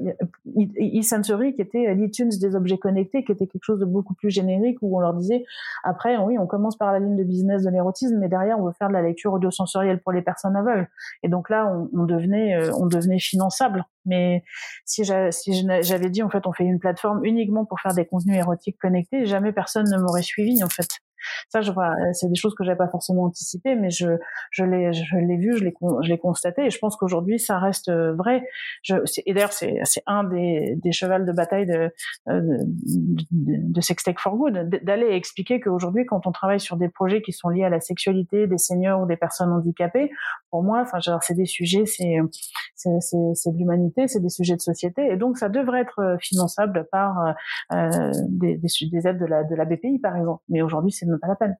[0.57, 4.77] e-sensory qui était l'iTunes des objets connectés, qui était quelque chose de beaucoup plus générique
[4.81, 5.43] où on leur disait,
[5.83, 8.73] après, oui, on commence par la ligne de business de l'érotisme, mais derrière, on veut
[8.77, 10.87] faire de la lecture audio-sensorielle pour les personnes aveugles.
[11.23, 13.85] Et donc là, on, on devenait, euh, on devenait finançable.
[14.05, 14.43] Mais
[14.85, 18.77] si j'avais dit, en fait, on fait une plateforme uniquement pour faire des contenus érotiques
[18.79, 20.87] connectés, jamais personne ne m'aurait suivi, en fait.
[21.49, 24.17] Ça, je vois, c'est des choses que j'avais pas forcément anticipées, mais je,
[24.51, 27.59] je l'ai, je l'ai vu, je l'ai, je l'ai constaté, et je pense qu'aujourd'hui, ça
[27.59, 28.43] reste euh, vrai.
[28.83, 31.91] Je, et d'ailleurs, c'est, c'est un des, des chevals de bataille de,
[32.29, 37.21] euh, de, de Sextech for Good, d'aller expliquer qu'aujourd'hui, quand on travaille sur des projets
[37.21, 40.11] qui sont liés à la sexualité des seniors ou des personnes handicapées,
[40.57, 42.17] pour moi, enfin, c'est des sujets, c'est,
[42.73, 46.87] c'est, de l'humanité, c'est des sujets de société, et donc ça devrait être euh, finançable
[46.91, 47.35] par
[47.71, 50.41] euh, des, des, des aides de la, de la BPI, par exemple.
[50.49, 51.55] Mais aujourd'hui, c'est pas la peine.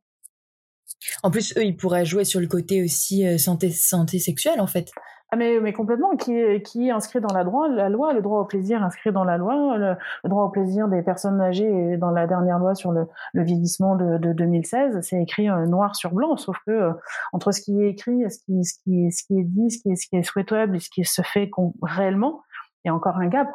[1.24, 4.68] En plus, eux, ils pourraient jouer sur le côté aussi euh, santé, santé sexuelle, en
[4.68, 4.92] fait.
[5.30, 8.40] Ah mais, mais complètement, qui est, qui est inscrit dans la, la loi, le droit
[8.40, 12.28] au plaisir inscrit dans la loi, le, droit au plaisir des personnes âgées dans la
[12.28, 16.38] dernière loi sur le, le vieillissement de, de 2016, c'est écrit euh, noir sur blanc,
[16.38, 16.94] sauf que euh,
[17.34, 19.92] entre ce qui est écrit, ce qui, ce qui, ce qui est dit, ce qui
[19.92, 22.42] est, ce qui est souhaitable et ce qui se fait réellement,
[22.86, 23.50] il y a encore un gap.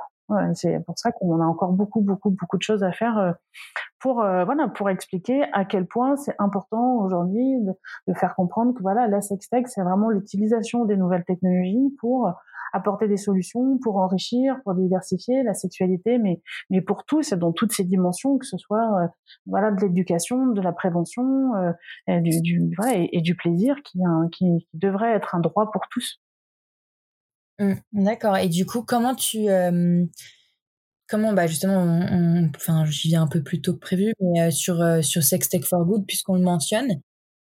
[0.55, 3.33] C'est pour ça qu'on a encore beaucoup, beaucoup, beaucoup de choses à faire euh,
[4.01, 7.61] pour, euh, voilà, pour expliquer à quel point c'est important aujourd'hui
[8.07, 12.33] de, faire comprendre que voilà, la sextech, c'est vraiment l'utilisation des nouvelles technologies pour
[12.75, 16.41] apporter des solutions, pour enrichir, pour diversifier la sexualité, mais,
[16.71, 19.09] mais pour tous, dans toutes ces dimensions, que ce soit euh,
[19.47, 21.53] voilà, de l'éducation, de la prévention,
[22.07, 23.99] et du, du, et, du plaisir qui,
[24.33, 26.22] qui, qui devrait être un droit pour tous.
[27.63, 28.37] Mmh, d'accord.
[28.39, 29.47] Et du coup, comment tu
[31.09, 31.83] comment bah justement,
[32.57, 35.85] enfin, j'y viens un peu plus tôt que prévu, mais sur sur Sex Tech for
[35.85, 37.01] Good, puisqu'on le mentionne,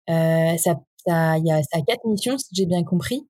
[0.07, 3.27] ça y ça a quatre missions si j'ai bien compris.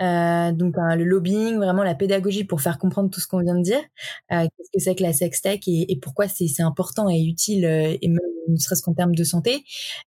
[0.00, 3.62] Euh, donc le lobbying, vraiment la pédagogie pour faire comprendre tout ce qu'on vient de
[3.62, 3.80] dire.
[4.32, 7.96] Euh, Qu'est-ce que c'est que la sextech et, et pourquoi c'est important et utile, euh,
[8.00, 9.64] et même ne serait-ce qu'en termes de santé.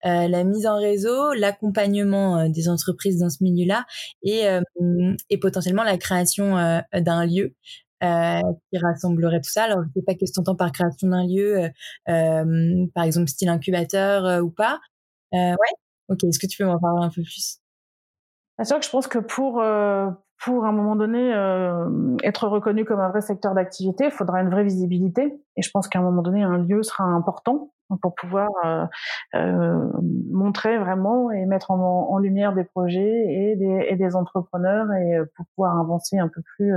[0.06, 3.86] Euh, la mise en réseau, l'accompagnement euh, des entreprises dans ce milieu-là
[4.24, 4.44] et,
[5.30, 6.56] et potentiellement la création
[6.94, 7.56] d'un lieu
[8.04, 9.64] euh, qui rassemblerait tout ça.
[9.66, 11.70] Alors, je ne sais pas qu'est-ce que tu entends par création d'un lieu,
[12.10, 14.80] euh, par exemple style incubateur ou pas.
[15.34, 15.56] ouais.
[16.10, 16.24] Ok.
[16.26, 17.61] Est-ce que tu peux m'en parler un peu plus?
[18.63, 20.10] C'est vrai que je pense que pour euh,
[20.43, 21.86] pour à un moment donné euh,
[22.24, 25.39] être reconnu comme un vrai secteur d'activité, il faudra une vraie visibilité.
[25.56, 27.71] Et je pense qu'à un moment donné, un lieu sera important
[28.02, 28.86] pour pouvoir euh,
[29.36, 29.89] euh
[30.32, 35.26] montrer vraiment et mettre en, lumière des projets et des, et des entrepreneurs et euh,
[35.36, 36.74] pour pouvoir avancer un peu plus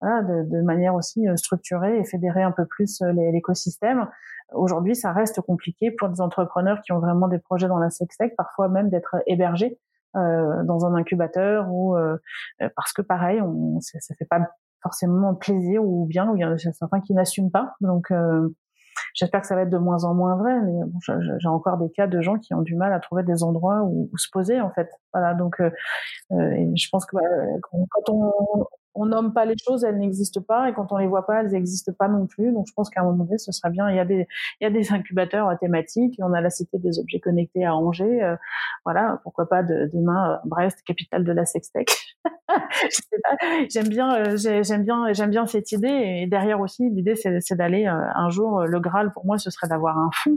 [0.00, 4.08] voilà, de, de, manière aussi structurée et fédérer un peu plus l'écosystème.
[4.52, 8.34] Aujourd'hui, ça reste compliqué pour des entrepreneurs qui ont vraiment des projets dans la sextech,
[8.36, 9.78] parfois même d'être hébergés
[10.16, 12.16] euh, dans un incubateur ou euh,
[12.62, 14.40] euh, parce que pareil, on, ça, ça fait pas
[14.82, 17.74] forcément plaisir ou bien, ou il y en a certains qui n'assument pas.
[17.80, 18.10] Donc
[19.14, 20.98] J'espère que ça va être de moins en moins vrai, mais bon,
[21.38, 24.08] j'ai encore des cas de gens qui ont du mal à trouver des endroits où,
[24.12, 24.88] où se poser en fait.
[25.12, 25.70] Voilà, donc euh,
[26.30, 27.16] je pense que
[27.60, 31.26] quand on, on nomme pas les choses, elles n'existent pas, et quand on les voit
[31.26, 32.52] pas, elles n'existent pas non plus.
[32.52, 33.88] Donc je pense qu'à un moment donné, ce serait bien.
[33.90, 34.26] Il y a des,
[34.60, 36.18] il y a des incubateurs thématiques.
[36.22, 38.22] On a la cité des objets connectés à Angers.
[38.22, 38.36] Euh,
[38.84, 42.16] voilà, pourquoi pas de, demain euh, Brest, capitale de la sextech.
[43.70, 46.22] J'aime bien, euh, j'aime bien, j'aime bien cette idée.
[46.22, 48.64] Et derrière aussi, l'idée c'est d'aller un jour.
[48.64, 50.36] Le Graal pour moi, ce serait d'avoir un fonds euh,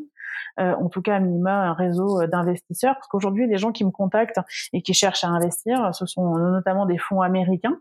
[0.57, 3.91] en tout cas à minima un réseau euh, d'investisseurs, parce qu'aujourd'hui les gens qui me
[3.91, 4.39] contactent
[4.73, 7.77] et qui cherchent à investir, ce sont notamment des fonds américains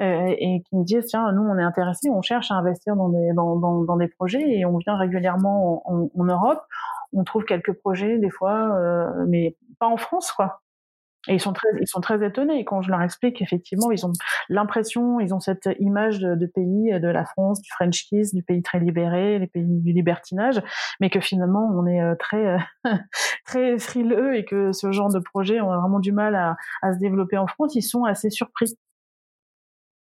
[0.00, 3.08] euh, et qui me disent tiens nous on est intéressés, on cherche à investir dans
[3.08, 6.62] des dans, dans, des projets et on vient régulièrement en, en, Europe,
[7.12, 10.60] on trouve quelques projets des fois, euh, mais pas en France quoi.
[11.28, 14.12] Et ils sont très, ils sont très étonnés quand je leur explique effectivement, ils ont
[14.48, 18.62] l'impression, ils ont cette image de, pays, de la France, du French kiss, du pays
[18.62, 20.62] très libéré, les pays du libertinage,
[21.00, 22.58] mais que finalement on est euh, très, euh,
[23.44, 26.98] très frileux et que ce genre de projet a vraiment du mal à, à se
[26.98, 27.74] développer en France.
[27.74, 28.76] Ils sont assez surpris.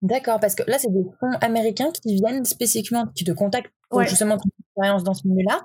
[0.01, 4.03] D'accord, parce que là, c'est des fonds américains qui viennent spécifiquement, qui te contactent pour
[4.03, 5.61] justement ton expérience dans ce milieu-là,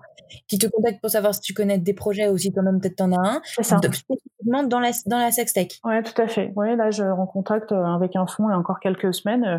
[0.48, 3.12] qui te contactent pour savoir si tu connais des projets ou si toi-même peut-être t'en
[3.12, 3.78] as un, ça.
[3.78, 5.80] spécifiquement dans la, dans la sextech.
[5.84, 6.52] Ouais, tout à fait.
[6.56, 9.44] Ouais, là, je rends contact euh, avec un fonds il y a encore quelques semaines
[9.44, 9.58] euh,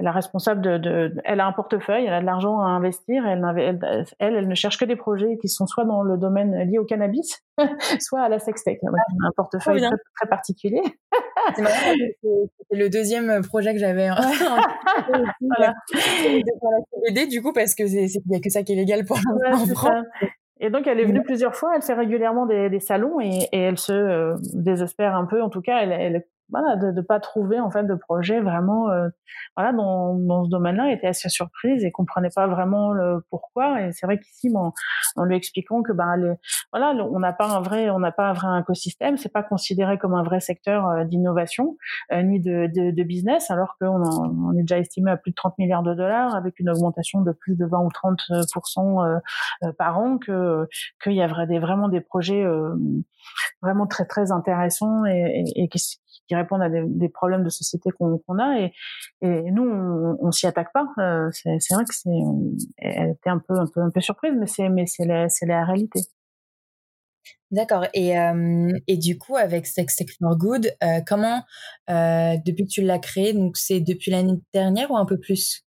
[0.00, 3.42] la responsable de, de, elle a un portefeuille, elle a de l'argent à investir, elle,
[4.18, 7.42] elle, ne cherche que des projets qui sont soit dans le domaine lié au cannabis,
[8.00, 8.78] soit à la sextech.
[8.82, 10.82] Un portefeuille très, très, particulier.
[11.54, 11.62] C'est
[12.72, 14.08] le deuxième projet que j'avais.
[15.40, 15.74] voilà.
[15.92, 19.16] CBD du coup parce que c'est il y a que ça qui est légal pour
[19.16, 20.04] ouais, en France.
[20.58, 23.60] Et donc elle est venue plusieurs fois, elle fait régulièrement des, des salons et, et,
[23.60, 25.42] elle se euh, désespère un peu.
[25.42, 28.90] En tout cas, elle, elle voilà, de ne pas trouver en fait de projet vraiment
[28.90, 29.08] euh,
[29.56, 30.92] voilà dans, dans ce domaine-là.
[30.92, 33.82] Était assez surprise et comprenait pas vraiment le pourquoi.
[33.82, 34.72] Et c'est vrai qu'ici en,
[35.16, 36.36] en lui expliquant que ben
[36.72, 39.98] voilà on n'a pas un vrai on n'a pas un vrai écosystème c'est pas considéré
[39.98, 41.76] comme un vrai secteur euh, d'innovation
[42.12, 45.36] euh, ni de, de, de, business alors qu'on on est déjà estimé à plus de
[45.36, 49.20] 30 milliards de dollars avec une augmentation de plus de 20 ou 30%
[49.78, 50.66] par an que
[51.02, 52.44] qu'il y a des, vraiment des projets
[53.62, 55.78] vraiment très très intéressants et, et, et qui,
[56.26, 58.72] qui répondent à des, problèmes de société qu'on a et,
[59.22, 60.86] et nous on, on s'y attaque pas.
[60.98, 62.10] Euh, c'est vrai que c'est
[62.78, 65.46] elle était un peu un peu un peu surprise, mais c'est mais c'est la c'est
[65.46, 66.00] la réalité.
[67.52, 67.86] D'accord.
[67.94, 71.44] Et, euh, et du coup, avec Sex Tech for Good, euh, comment,
[71.90, 75.65] euh, depuis que tu l'as créé, donc c'est depuis l'année dernière ou un peu plus?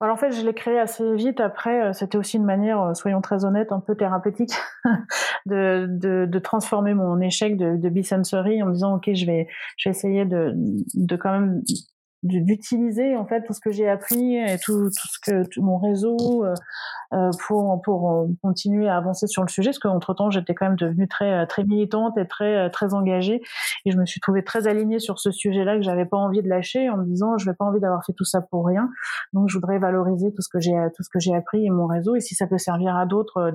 [0.00, 1.40] Alors en fait, je l'ai créé assez vite.
[1.40, 4.54] Après, euh, c'était aussi une manière, euh, soyons très honnêtes, un peu thérapeutique
[5.46, 10.24] de, transformer mon échec de, de en me disant ok, je vais, je vais essayer
[10.24, 11.62] de, de quand même
[12.24, 15.78] d'utiliser en fait tout ce que j'ai appris et tout, tout ce que tout mon
[15.78, 16.52] réseau euh,
[17.12, 19.70] euh pour pour euh, continuer à avancer sur le sujet.
[19.70, 23.40] Parce qu'entre temps j'étais quand même devenue très euh, très militante et très très engagée.
[23.84, 26.48] Et je me suis trouvée très alignée sur ce sujet-là que j'avais pas envie de
[26.48, 28.90] lâcher en me disant je vais pas envie d'avoir fait tout ça pour rien.
[29.32, 31.86] Donc je voudrais valoriser tout ce que j'ai tout ce que j'ai appris et mon
[31.86, 32.16] réseau.
[32.16, 33.52] Et si ça peut servir à d'autres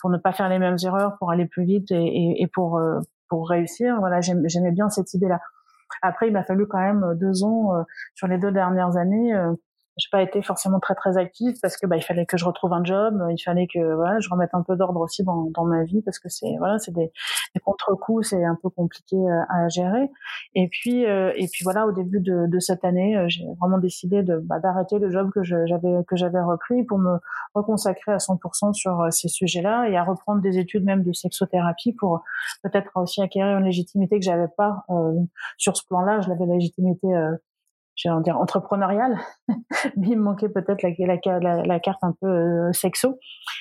[0.00, 2.80] pour ne pas faire les mêmes erreurs pour aller plus vite et, et, et pour
[3.28, 5.40] pour réussir voilà j'aimais bien cette idée là
[6.02, 7.82] après, il m'a fallu quand même euh, deux ans euh,
[8.14, 9.52] sur les deux dernières années euh,
[9.96, 12.72] j'ai pas été forcément très très active parce que bah il fallait que je retrouve
[12.74, 15.84] un job, il fallait que voilà je remette un peu d'ordre aussi dans, dans ma
[15.84, 17.10] vie parce que c'est voilà c'est des,
[17.54, 20.10] des contre-coups, c'est un peu compliqué euh, à gérer.
[20.54, 23.78] Et puis euh, et puis voilà au début de, de cette année, euh, j'ai vraiment
[23.78, 27.16] décidé de bah, d'arrêter le job que j'avais que j'avais repris pour me
[27.54, 32.22] reconsacrer à 100% sur ces sujets-là et à reprendre des études même de sexothérapie pour
[32.62, 34.84] peut-être aussi acquérir une légitimité que j'avais pas
[35.56, 36.20] sur ce plan-là.
[36.20, 37.45] Je l'avais la légitimité j'ai
[38.04, 39.18] envie dire entrepreneurial,
[39.96, 43.18] mais il me manquait peut-être la, carte un peu euh, sexo.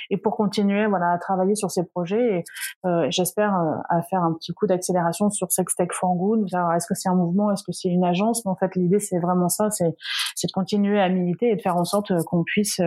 [0.10, 2.44] Et pour continuer, voilà, à travailler sur ces projets, et
[2.86, 6.48] euh, j'espère euh, à faire un petit coup d'accélération sur Sextech for Good.
[6.76, 9.20] Est-ce que c'est un mouvement, est-ce que c'est une agence Mais en fait, l'idée c'est
[9.20, 12.80] vraiment ça, c'est de continuer à militer et de faire en sorte qu'on puisse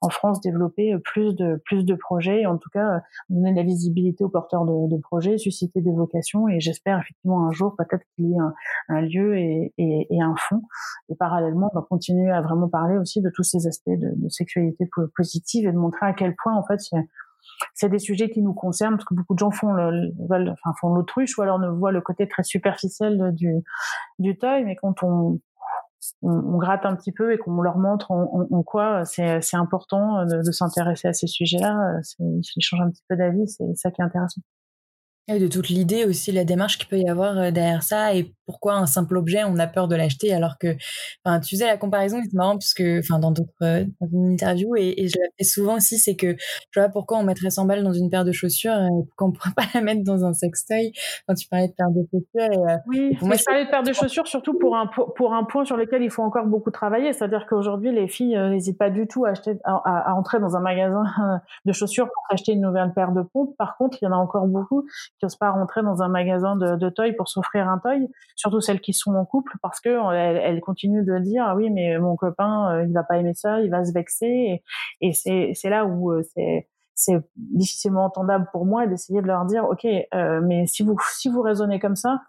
[0.00, 3.00] en France développer plus de plus de projets, et en tout cas
[3.30, 6.48] donner de la visibilité aux porteurs de, de projets, susciter des vocations.
[6.48, 8.54] Et j'espère effectivement un jour peut-être qu'il y ait un,
[8.88, 10.62] un lieu et, et, et un fonds
[11.08, 14.88] et parallèlement, on va continuer à vraiment parler aussi de tous ces aspects de, sexualité
[15.14, 16.80] positive et de montrer à quel point, en fait,
[17.74, 19.72] c'est des sujets qui nous concernent parce que beaucoup de gens font
[20.94, 23.62] l'autruche ou alors ne voient le côté très superficiel du,
[24.18, 25.40] du mais quand on,
[26.22, 31.08] gratte un petit peu et qu'on leur montre en, quoi c'est important de, de s'intéresser
[31.08, 34.40] à ces sujets-là, ils changent un petit peu d'avis, c'est ça qui est intéressant.
[35.28, 38.32] Et de toute l'idée aussi, la démarche qu'il peut y avoir euh, derrière ça et
[38.46, 40.76] pourquoi un simple objet, on a peur de l'acheter alors que,
[41.24, 44.32] enfin, tu faisais la comparaison, c'est marrant parce que, enfin, dans d'autres, euh, dans une
[44.32, 46.36] interview et, et je la fais souvent aussi, c'est que
[46.70, 49.32] je vois pourquoi on mettrait 100 balles dans une paire de chaussures et pourquoi on
[49.32, 50.92] pourrait pas la mettre dans un sextoy
[51.26, 52.52] quand tu parlais de paire de chaussures.
[52.52, 55.44] Et, euh, oui, moi, je parlais de paire de chaussures surtout pour un, pour un
[55.44, 59.06] point sur lequel il faut encore beaucoup travailler, c'est-à-dire qu'aujourd'hui, les filles n'hésitent pas du
[59.06, 61.04] tout à acheter, à, à, entrer dans un magasin
[61.64, 63.56] de chaussures pour acheter une nouvelle paire de pompes.
[63.56, 64.82] Par contre, il y en a encore beaucoup
[65.18, 68.60] qui n'osent pas rentrer dans un magasin de, de toy pour s'offrir un toy, surtout
[68.60, 71.98] celles qui sont en couple, parce que elles, elles continuent de dire ah oui mais
[71.98, 74.62] mon copain euh, il va pas aimer ça, il va se vexer,
[75.00, 76.22] et, c'est là où euh,
[76.94, 81.28] c'est difficilement entendable pour moi d'essayer de leur dire ok euh, mais si vous si
[81.28, 82.20] vous raisonnez comme ça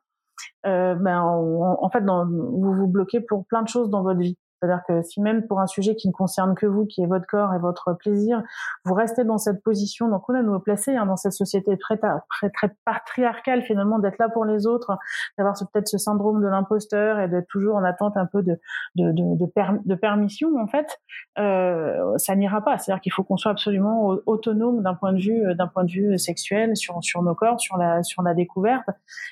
[0.65, 4.81] euh, ben en fait vous vous bloquez pour plein de choses dans votre vie c'est-à-dire
[4.87, 7.53] que si même pour un sujet qui ne concerne que vous, qui est votre corps
[7.53, 8.41] et votre plaisir,
[8.85, 11.97] vous restez dans cette position, donc on a nous placer hein, dans cette société très,
[11.97, 14.97] très, très patriarcale finalement, d'être là pour les autres,
[15.37, 18.59] d'avoir peut-être ce syndrome de l'imposteur et d'être toujours en attente un peu de,
[18.95, 19.51] de, de, de,
[19.85, 20.99] de permission, en fait,
[21.37, 22.77] euh, ça n'ira pas.
[22.77, 26.17] C'est-à-dire qu'il faut qu'on soit absolument autonome d'un point de vue, d'un point de vue
[26.17, 28.87] sexuel sur, sur nos corps, sur la, sur la découverte.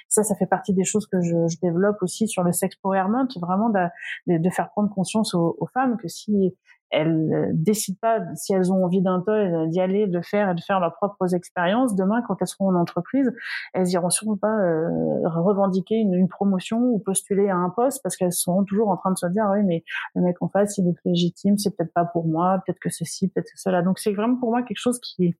[0.08, 3.28] Ça, ça fait partie des choses que je, je développe aussi sur le sex empowerment,
[3.40, 6.56] vraiment de, de faire prendre conscience aux, femmes que si
[6.92, 10.62] elles décident pas, si elles ont envie d'un toy, d'y aller, de faire et de
[10.62, 13.34] faire leurs propres expériences, demain, quand elles seront en entreprise,
[13.74, 14.88] elles iront sûrement pas euh,
[15.28, 19.18] revendiquer une, promotion ou postuler à un poste parce qu'elles seront toujours en train de
[19.18, 19.84] se dire, oui, mais
[20.16, 23.28] le mec en face, il est légitime, c'est peut-être pas pour moi, peut-être que ceci,
[23.30, 23.82] peut-être que cela.
[23.82, 25.36] Donc c'est vraiment pour moi quelque chose qui,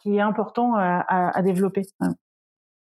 [0.00, 1.82] qui est important à, développer.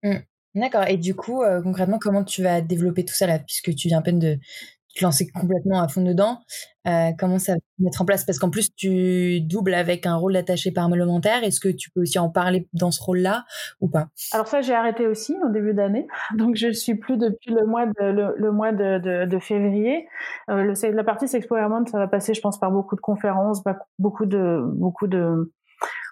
[0.03, 0.15] Mmh.
[0.55, 0.85] D'accord.
[0.89, 3.99] Et du coup, euh, concrètement, comment tu vas développer tout ça là, puisque tu viens
[3.99, 4.39] à peine de,
[4.95, 6.41] te lancer complètement à fond dedans.
[6.87, 8.25] Euh, comment ça va mettre en place?
[8.25, 11.45] Parce qu'en plus, tu doubles avec un rôle d'attaché parlementaire.
[11.45, 13.45] Est-ce que tu peux aussi en parler dans ce rôle-là
[13.81, 14.09] ou pas?
[14.33, 16.07] Alors ça, j'ai arrêté aussi au début d'année.
[16.37, 20.09] Donc je suis plus depuis le mois de, le, mois de, de, de février.
[20.49, 23.63] Euh, le, la partie Sexpowerment, ça va passer, je pense, par beaucoup de conférences,
[23.99, 25.53] beaucoup de beaucoup de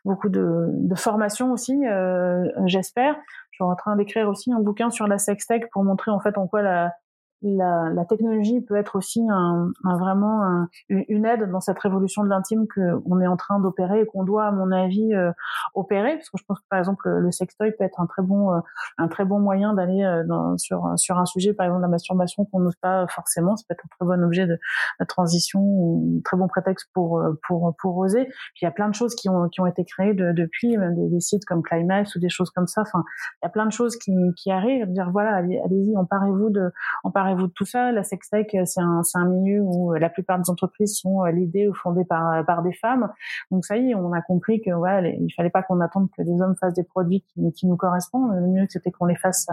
[0.05, 3.17] beaucoup de, de formations aussi, euh, j'espère.
[3.51, 6.39] Je suis en train d'écrire aussi un bouquin sur la sextech pour montrer en fait
[6.39, 6.93] en quoi la,
[7.43, 12.25] la, la, technologie peut être aussi un, un vraiment un, une aide dans cette révolution
[12.25, 15.31] de l'intime que on est en train d'opérer et qu'on doit, à mon avis, euh,
[15.75, 16.15] opérer.
[16.15, 18.61] Parce que je pense que par exemple le sextoy peut être un très bon euh,
[18.99, 22.61] un très bon moyen d'aller euh, sur sur un sujet, par exemple la masturbation qu'on
[22.61, 23.57] n'ose pas forcément.
[23.57, 24.59] Ça peut être un très bon objet de,
[25.07, 28.25] transition ou un très bon prétexte pour pour pour oser.
[28.25, 30.77] Puis il y a plein de choses qui ont qui ont été créées de, depuis,
[30.77, 32.83] même des, des, sites comme Climax ou des choses comme ça.
[32.83, 33.05] Enfin,
[33.43, 34.87] il y a plein de choses qui qui arrivent.
[34.93, 36.73] Dire voilà, allez-y, emparez-vous de
[37.05, 37.93] emparez vous de tout ça?
[37.93, 41.31] La sextech, euh, c'est un, un milieu où euh, la plupart des entreprises sont euh,
[41.31, 43.11] l'idée ou fondées par, par des femmes.
[43.51, 46.23] Donc ça y est, on a compris que voilà, il fallait pas qu'on attende que
[46.23, 48.35] des hommes fassent des produits qui, qui nous correspondent.
[48.35, 49.47] Le mieux, c'était qu'on les fasse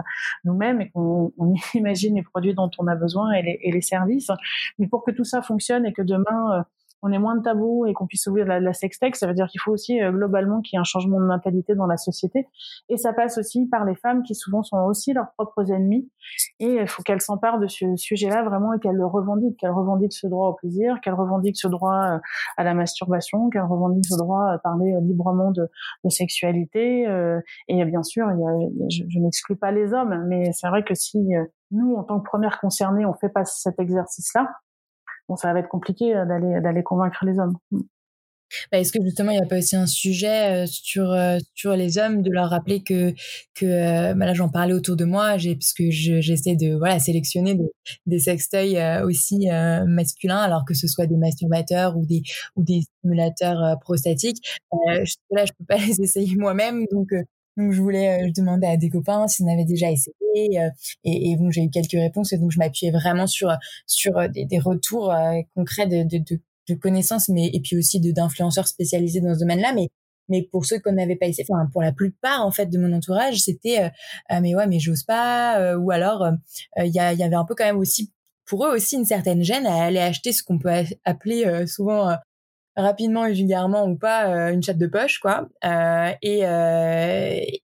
[0.44, 1.32] nous-mêmes et qu'on
[1.74, 4.30] imagine les produits dont on a besoin et les, et les services.
[4.78, 6.64] Mais pour que tout ça fonctionne et que demain
[7.02, 9.46] on ait moins de tabous et qu'on puisse ouvrir la, la sextech, ça veut dire
[9.48, 12.46] qu'il faut aussi euh, globalement qu'il y ait un changement de mentalité dans la société.
[12.88, 16.10] Et ça passe aussi par les femmes qui souvent sont aussi leurs propres ennemis.
[16.58, 20.14] Et il faut qu'elles s'emparent de ce sujet-là vraiment et qu'elles le revendiquent, qu'elles revendiquent
[20.14, 22.18] ce droit au plaisir, qu'elles revendiquent ce droit euh,
[22.56, 25.68] à la masturbation, qu'elles revendiquent ce droit à parler euh, librement de,
[26.08, 27.04] sexualité.
[27.68, 30.94] Et bien sûr, y a, je, je n'exclus pas les hommes, mais c'est vrai que
[30.94, 31.18] si
[31.72, 34.48] nous, en tant que premières concernées, on fait pas cet exercice-là,
[35.28, 37.56] bon, ça va être compliqué d'aller d'aller convaincre les hommes.
[37.70, 37.80] Mm.
[38.70, 41.74] Bah, est-ce que justement il n'y a pas aussi un sujet euh, sur euh, sur
[41.74, 43.12] les hommes de leur rappeler que
[43.54, 47.56] que euh, bah, là j'en parlais autour de moi j'ai puisque j'essaie de voilà sélectionner
[47.56, 47.70] des,
[48.06, 49.48] des sextoys aussi
[49.86, 52.22] masculins alors que ce soit des masturbateurs ou des
[52.54, 54.60] ou des stimulateurs prostatiques
[55.30, 57.08] là je peux pas les essayer moi-même donc
[57.56, 60.60] donc je voulais je demandais à des copains s'ils en avaient déjà essayé et,
[61.04, 63.50] et bon j'ai eu quelques réponses et donc je m'appuyais vraiment sur
[63.86, 65.14] sur des, des retours
[65.54, 69.72] concrets de, de, de de connaissances, mais et puis aussi d'influenceurs spécialisés dans ce domaine-là.
[69.74, 69.88] Mais
[70.28, 72.92] mais pour ceux qu'on n'avait pas essayé, enfin pour la plupart en fait de mon
[72.92, 73.88] entourage, c'était euh,
[74.28, 76.32] ah, mais ouais mais j'ose pas euh, ou alors euh,
[76.78, 78.12] il y, y, avait un peu quand même aussi
[78.44, 80.70] pour eux aussi une certaine gêne à aller acheter ce qu'on peut
[81.04, 82.16] appeler souvent
[82.76, 85.48] rapidement et vulgairement ou pas une chatte de poche quoi
[86.22, 86.40] et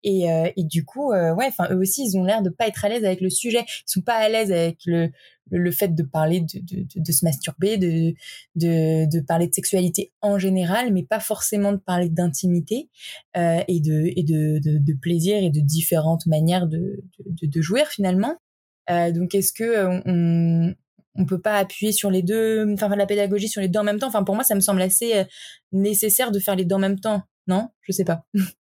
[0.02, 2.88] et, et du coup ouais enfin eux aussi ils ont l'air de pas être à
[2.88, 5.10] l'aise avec le sujet ils sont pas à l'aise avec le
[5.50, 8.14] le fait de parler de, de, de, se masturber, de,
[8.56, 12.88] de, de, parler de sexualité en général, mais pas forcément de parler d'intimité
[13.36, 18.36] euh, et, de, et de, de, plaisir et de différentes manières de, de, jouir finalement.
[18.90, 20.74] Euh, donc est-ce que on,
[21.14, 23.98] on peut pas appuyer sur les deux, enfin la pédagogie sur les deux en même
[23.98, 24.08] temps.
[24.08, 25.24] Enfin pour moi ça me semble assez euh,
[25.72, 27.68] nécessaire de faire les deux en même temps, non?
[27.82, 28.24] Je sais pas.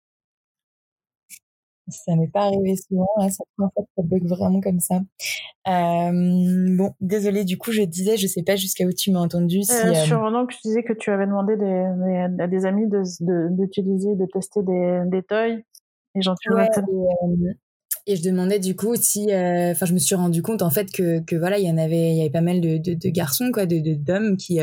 [1.89, 5.01] Ça m'est pas arrivé souvent, là, ça, ça bug vraiment comme ça.
[5.69, 9.63] Euh, bon, désolé, du coup, je disais, je sais pas jusqu'à où tu m'as entendu.
[9.63, 12.89] Si, euh, euh Sur donc, tu disais que tu avais demandé des, à des amis
[12.89, 15.59] d'utiliser, de, de, tester des, des toys.
[16.15, 16.69] Et j'en ouais,
[18.07, 20.91] et, je demandais du coup si, euh, enfin, je me suis rendu compte en fait
[20.93, 23.09] que, que voilà, il y en avait, il y avait pas mal de, de, de
[23.11, 24.59] garçons quoi, de d'hommes qui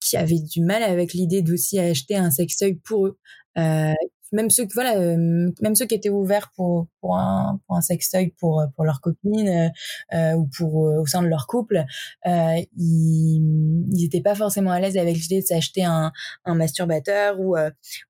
[0.00, 3.18] qui avaient du mal avec l'idée d'aussi acheter un sextoy pour eux.
[3.58, 3.92] Euh,
[4.32, 8.34] même ceux voilà euh, même ceux qui étaient ouverts pour pour un pour un sextoy
[8.38, 9.68] pour pour leur copine euh,
[10.14, 11.84] euh ou pour euh, au sein de leur couple
[12.26, 16.12] euh, ils ils étaient pas forcément à l'aise avec l'idée de s'acheter un
[16.44, 17.56] un masturbateur ou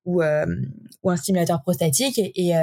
[0.05, 0.21] ou
[1.09, 2.19] un stimulateur prostatique.
[2.19, 2.53] Et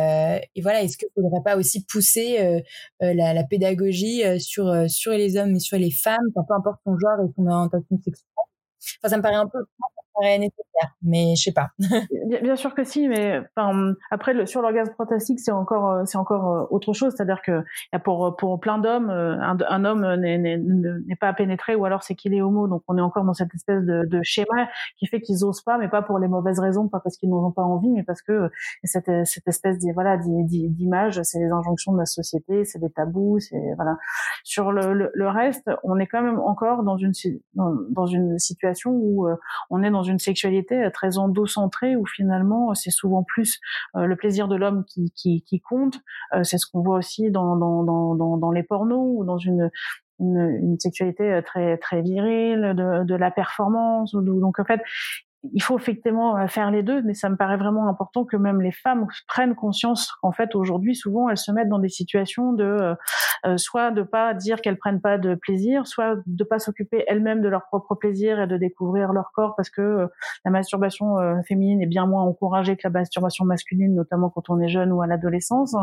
[0.62, 2.62] voilà est-ce qu'il faudrait pas aussi pousser
[3.00, 7.24] la, la pédagogie sur sur les hommes et sur les femmes peu importe son genre
[7.24, 8.26] et son orientation sexuelle?
[9.02, 9.58] Enfin ça me paraît un peu
[10.20, 11.70] nécessaire, mais je sais pas.
[12.42, 16.18] bien, sûr que si, mais enfin, après le, sur l'orgasme prostatique, c'est encore euh, c'est
[16.18, 17.62] encore euh, autre chose, c'est-à-dire que
[18.04, 22.42] pour pour plein d'hommes, euh, un, homme n'est pas pénétré ou alors c'est qu'il est
[22.42, 25.62] homo, donc on est encore dans cette espèce de, de schéma qui fait qu'ils osent
[25.62, 28.02] pas, mais pas pour les mauvaises raisons, pas parce qu'ils n'en ont pas envie, mais
[28.02, 28.50] parce que
[28.84, 33.38] cette cette espèce de, voilà d'image, c'est les injonctions de la société, c'est des tabous,
[33.40, 33.96] c'est voilà.
[34.44, 37.12] Sur le, le, reste, on est quand même encore dans une
[37.54, 39.28] dans, dans une situation où
[39.70, 43.60] on est dans une sexualité euh, très endocentrée où finalement euh, c'est souvent plus
[43.96, 46.00] euh, le plaisir de l'homme qui, qui, compte.
[46.42, 49.70] c'est ce qu'on voit aussi dans, dans, dans, dans, les pornos ou dans une,
[50.20, 54.14] une, une, sexualité très très virile, de, de la performance.
[54.14, 54.80] Donc en fait,
[55.52, 58.60] il faut effectivement euh, faire les deux, mais ça me paraît vraiment important que même
[58.60, 62.64] les femmes prennent conscience qu'en fait aujourd'hui souvent elles se mettent dans des situations de
[62.64, 62.94] euh,
[63.46, 67.40] euh, soit de pas dire qu'elles prennent pas de plaisir, soit de pas s'occuper elles-mêmes
[67.40, 70.08] de leur propre plaisir et de découvrir leur corps parce que
[70.44, 71.16] la masturbation
[71.46, 75.02] féminine est bien moins encouragée que la masturbation masculine, notamment quand on est jeune ou
[75.02, 75.76] à l'adolescence,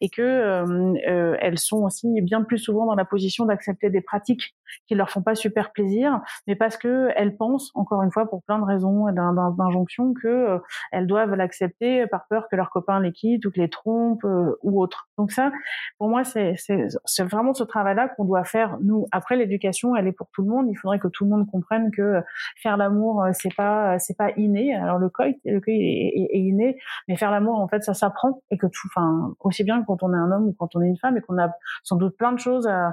[0.00, 0.94] et que
[1.40, 4.54] elles sont aussi bien plus souvent dans la position d'accepter des pratiques
[4.86, 8.42] qui leur font pas super plaisir, mais parce que elles pensent encore une fois pour
[8.44, 10.58] plein de raisons d'injonction que euh,
[10.90, 14.56] elles doivent l'accepter par peur que leurs copains les quittent ou que les trompent euh,
[14.62, 15.08] ou autre.
[15.18, 15.52] Donc ça,
[15.98, 16.56] pour moi, c'est
[17.20, 19.06] vraiment ce travail-là qu'on doit faire nous.
[19.12, 20.66] Après, l'éducation, elle est pour tout le monde.
[20.70, 22.22] Il faudrait que tout le monde comprenne que
[22.56, 24.74] faire l'amour, euh, c'est pas c'est pas inné.
[24.74, 26.78] Alors le coït, le coït est, est, inné,
[27.08, 30.12] mais faire l'amour, en fait, ça s'apprend et que tout, enfin, aussi bien quand on
[30.12, 31.50] est un homme ou quand on est une femme et qu'on a
[31.82, 32.92] sans doute plein de choses à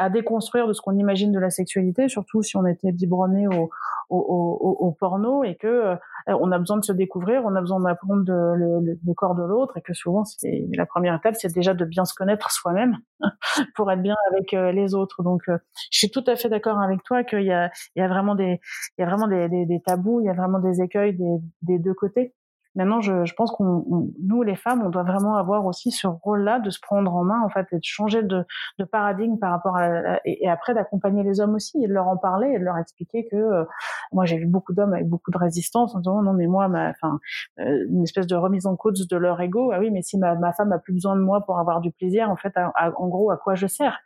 [0.00, 3.68] à déconstruire de ce qu'on imagine de la sexualité, surtout si on était biberonné au,
[4.08, 5.96] au, au, au, porno et que euh,
[6.26, 9.42] on a besoin de se découvrir, on a besoin d'apprendre le, le, le, corps de
[9.42, 12.96] l'autre et que souvent c'est la première étape, c'est déjà de bien se connaître soi-même
[13.76, 15.22] pour être bien avec euh, les autres.
[15.22, 15.58] Donc, euh,
[15.90, 18.58] je suis tout à fait d'accord avec toi qu'il y a, y a vraiment des,
[18.96, 21.94] y a vraiment des, des, tabous, il y a vraiment des écueils des, des deux
[21.94, 22.32] côtés.
[22.76, 23.84] Maintenant, je, je pense qu'on,
[24.22, 27.40] nous les femmes, on doit vraiment avoir aussi ce rôle-là de se prendre en main
[27.44, 28.44] en fait et de changer de,
[28.78, 32.16] de paradigme par rapport à et, après d'accompagner les hommes aussi et de leur en
[32.16, 33.64] parler et de leur expliquer que euh,
[34.12, 36.90] moi j'ai vu beaucoup d'hommes avec beaucoup de résistance en disant non mais moi ma
[36.90, 37.18] enfin
[37.58, 39.72] euh, une espèce de remise en cause de leur ego.
[39.72, 41.90] Ah oui mais si ma, ma femme a plus besoin de moi pour avoir du
[41.90, 43.98] plaisir en fait en gros à quoi je sers?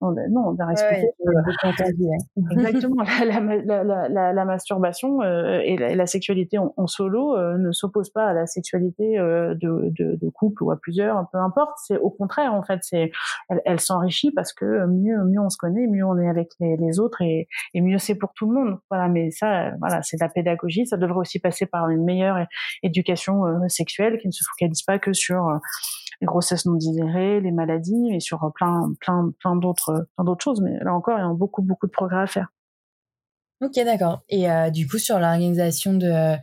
[0.00, 1.10] Non, non on va expliquer
[2.50, 3.02] exactement.
[3.22, 8.21] La, la, la, la, masturbation euh, et, la, sexualité en, en solo ne s'oppose pas
[8.26, 11.72] à la sexualité de, de, couple ou à plusieurs, peu importe.
[11.84, 13.10] C'est au contraire, en fait, c'est
[13.64, 17.22] elle, s'enrichit parce que mieux mieux on se connaît, mieux on est avec les, autres
[17.22, 18.78] et, mieux c'est pour tout le monde.
[18.90, 20.86] Voilà, mais ça, voilà, c'est de la pédagogie.
[20.86, 22.46] Ça devrait aussi passer par une meilleure
[22.82, 25.60] éducation sexuelle qui ne se focalise pas que sur
[26.20, 30.60] les grossesses non désirées, les maladies, mais sur plein, plein, plein d'autres, plein d'autres choses.
[30.60, 32.48] Mais là encore, il y a beaucoup, beaucoup de progrès à faire.
[33.62, 34.22] Ok, d'accord.
[34.28, 36.36] Et euh, du coup, sur l'organisation de,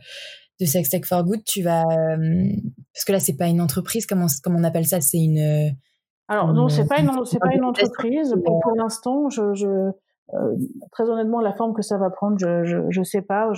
[0.60, 2.48] de Sex Tech for Good, tu vas euh,
[2.94, 5.00] parce que là, c'est pas une entreprise, comment, comment on appelle ça?
[5.00, 5.74] C'est une
[6.28, 8.34] alors non, c'est pas une c'est pas une entreprise.
[8.44, 9.90] Pour, pour l'instant, je, je
[10.34, 10.56] euh,
[10.92, 13.50] très honnêtement, la forme que ça va prendre, je je, je sais pas.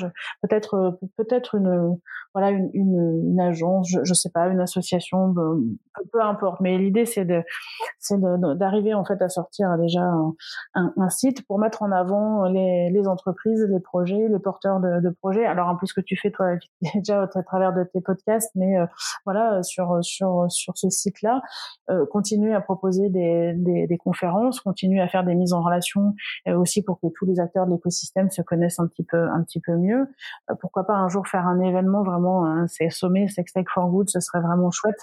[0.43, 1.99] Peut-être euh, peut-être une
[2.35, 5.63] voilà une, une, une agence, je, je sais pas, une association, peu,
[6.13, 6.61] peu importe.
[6.61, 7.43] Mais l'idée c'est de
[7.99, 10.03] c'est d'arriver en fait à sortir déjà
[10.75, 15.01] un, un, site pour mettre en avant les, les entreprises, les projets, les porteurs de,
[15.01, 15.45] de projets.
[15.45, 16.55] Alors un peu ce que tu fais toi
[16.95, 18.87] déjà à travers de tes podcasts, mais euh,
[19.25, 21.43] voilà sur sur sur ce site-là,
[21.91, 26.15] euh, continuer à proposer des, des, des conférences, continuer à faire des mises en relation
[26.63, 29.61] aussi pour que tous les acteurs de l'écosystème se connaissent un petit peu un petit
[29.61, 30.09] peu mieux.
[30.51, 33.27] Euh, pourquoi pas un jour faire un événement vraiment, hein, c'est sommet
[33.75, 35.01] for Good, ce serait vraiment chouette.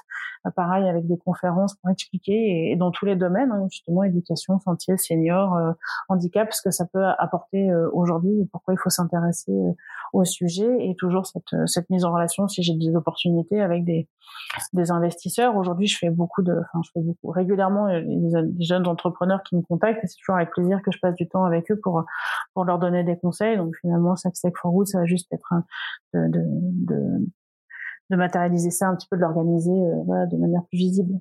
[0.48, 4.60] Euh, pareil avec des conférences pour expliquer et, dans tous les domaines, hein, justement éducation,
[4.60, 5.74] santé, senior, euh,
[6.08, 9.54] handicap, ce que ça peut apporter aujourd'hui et pourquoi il faut s'intéresser
[10.14, 14.08] au sujet et toujours cette, cette mise en relation si j'ai des opportunités avec des,
[14.74, 15.56] des investisseurs.
[15.58, 19.62] Aujourd'hui, je fais beaucoup de, enfin, je fais beaucoup régulièrement des jeunes entrepreneurs qui me
[19.62, 22.04] contactent et c'est toujours avec plaisir que je passe du temps avec eux pour
[22.54, 23.58] pour leur donner des conseils.
[23.58, 25.54] Donc finalement, Success for Good, ça va juste être
[26.14, 26.42] de, de,
[26.88, 27.28] de,
[28.10, 31.20] de matérialiser ça un petit peu, de l'organiser euh, voilà, de manière plus visible.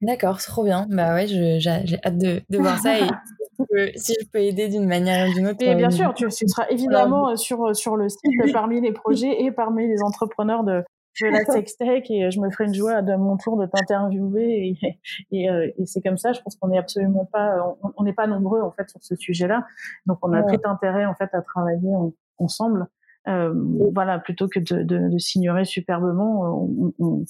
[0.00, 0.86] D'accord, trop bien.
[0.90, 3.02] Bah ouais, j'ai hâte de, de voir ça et
[3.96, 5.62] si je, peux, aider d'une manière ou d'une autre.
[5.62, 8.92] Et bien euh, sûr, tu, tu seras évidemment euh, sur sur le site parmi les
[8.92, 10.82] projets et parmi les entrepreneurs de
[11.20, 14.98] de la sextech et je me ferai une joie de mon tour de t'interviewer et,
[15.30, 18.26] et, euh, et c'est comme ça je pense qu'on n'est absolument pas on n'est pas
[18.26, 19.64] nombreux en fait sur ce sujet-là.
[20.06, 21.92] Donc on a tout intérêt en fait à travailler
[22.38, 22.86] ensemble.
[23.28, 23.54] Euh,
[23.94, 27.24] voilà plutôt que de, de, de s'ignorer superbement on, on,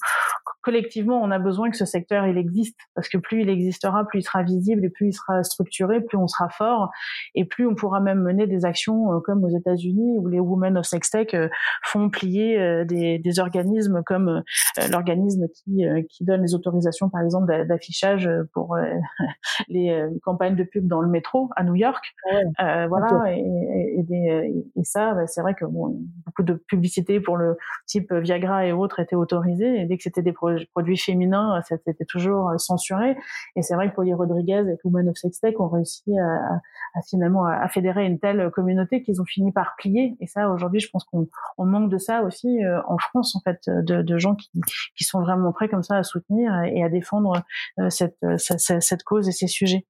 [0.63, 2.79] collectivement, on a besoin que ce secteur il existe.
[2.95, 6.17] Parce que plus il existera, plus il sera visible et plus il sera structuré, plus
[6.17, 6.89] on sera fort.
[7.35, 10.77] Et plus on pourra même mener des actions euh, comme aux États-Unis où les Women
[10.77, 11.49] of Sex Tech euh,
[11.83, 14.43] font plier euh, des, des, organismes comme
[14.89, 18.77] l'organisme qui, qui donne les autorisations, par exemple, d'affichage pour
[19.67, 22.13] les campagnes de pub dans le métro à New York.
[22.59, 27.35] voilà, et, et, des, et, ça, bah, c'est vrai que bon, beaucoup de publicité pour
[27.35, 29.81] le type Viagra et autres étaient autorisées.
[29.81, 33.15] Et dès que c'était des projets produits féminins, c'était toujours euh, censuré.
[33.55, 36.59] Et c'est vrai que Polly Rodriguez et Women of Sex Tech ont réussi à,
[36.95, 40.15] à finalement à, fédérer une telle communauté qu'ils ont fini par plier.
[40.19, 41.27] Et ça, aujourd'hui, je pense qu'on
[41.57, 44.49] on manque de ça aussi euh, en France, en fait, de, de gens qui,
[44.95, 47.43] qui sont vraiment prêts comme ça à soutenir et à défendre
[47.79, 49.85] euh, cette, cette, cette cause et ces sujets.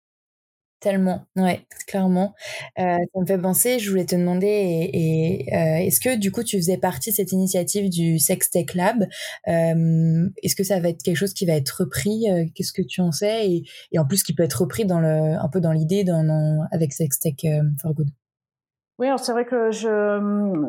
[0.83, 2.35] Tellement, ouais, clairement.
[2.77, 6.43] Euh, ça me fait penser, je voulais te demander, et, euh, est-ce que du coup
[6.43, 9.05] tu faisais partie de cette initiative du Sex Tech Lab?
[9.47, 12.25] Euh, Est-ce que ça va être quelque chose qui va être repris?
[12.53, 13.49] Qu'est-ce que tu en sais?
[13.49, 16.03] Et, en plus qui peut être repris dans le, un peu dans l'idée
[16.73, 17.35] avec Sex Tech
[17.81, 18.09] for Good
[18.99, 20.67] Oui, alors c'est vrai que je,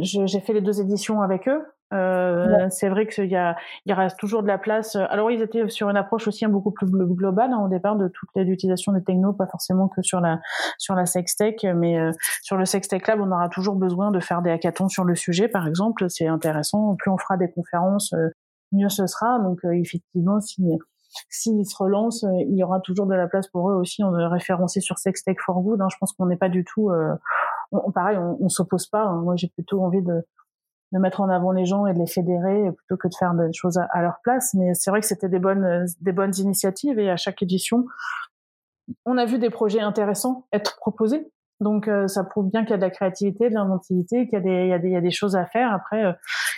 [0.00, 1.60] j'ai fait les deux éditions avec eux.
[1.92, 4.96] Euh, C'est vrai qu'il y a, il reste toujours de la place.
[4.96, 8.28] Alors ils étaient sur une approche aussi beaucoup plus globale hein, au départ de toute
[8.36, 10.40] l'utilisation des technos, pas forcément que sur la
[10.78, 12.12] sur la sextech, mais euh,
[12.42, 15.48] sur le sextech lab, on aura toujours besoin de faire des hackathons sur le sujet,
[15.48, 16.08] par exemple.
[16.08, 16.94] C'est intéressant.
[16.96, 18.28] Plus on fera des conférences, euh,
[18.72, 19.40] mieux ce sera.
[19.40, 20.62] Donc euh, effectivement, si
[21.28, 24.80] s'ils se relancent, il y aura toujours de la place pour eux aussi on référencé
[24.80, 25.80] sur Sextech for Good.
[25.80, 25.88] Hein.
[25.90, 26.92] Je pense qu'on n'est pas du tout,
[27.72, 29.02] on, pareil, on, on s'oppose pas.
[29.06, 29.22] Hein.
[29.22, 30.24] Moi, j'ai plutôt envie de
[30.92, 33.52] de mettre en avant les gens et de les fédérer plutôt que de faire des
[33.52, 34.54] choses à, leur place.
[34.54, 37.86] Mais c'est vrai que c'était des bonnes, des bonnes initiatives et à chaque édition,
[39.04, 41.30] on a vu des projets intéressants être proposés.
[41.60, 44.36] Donc euh, ça prouve bien qu'il y a de la créativité, de l'inventivité, qu'il y
[44.36, 45.72] a des, il y y a des choses à faire.
[45.72, 46.12] Après, euh,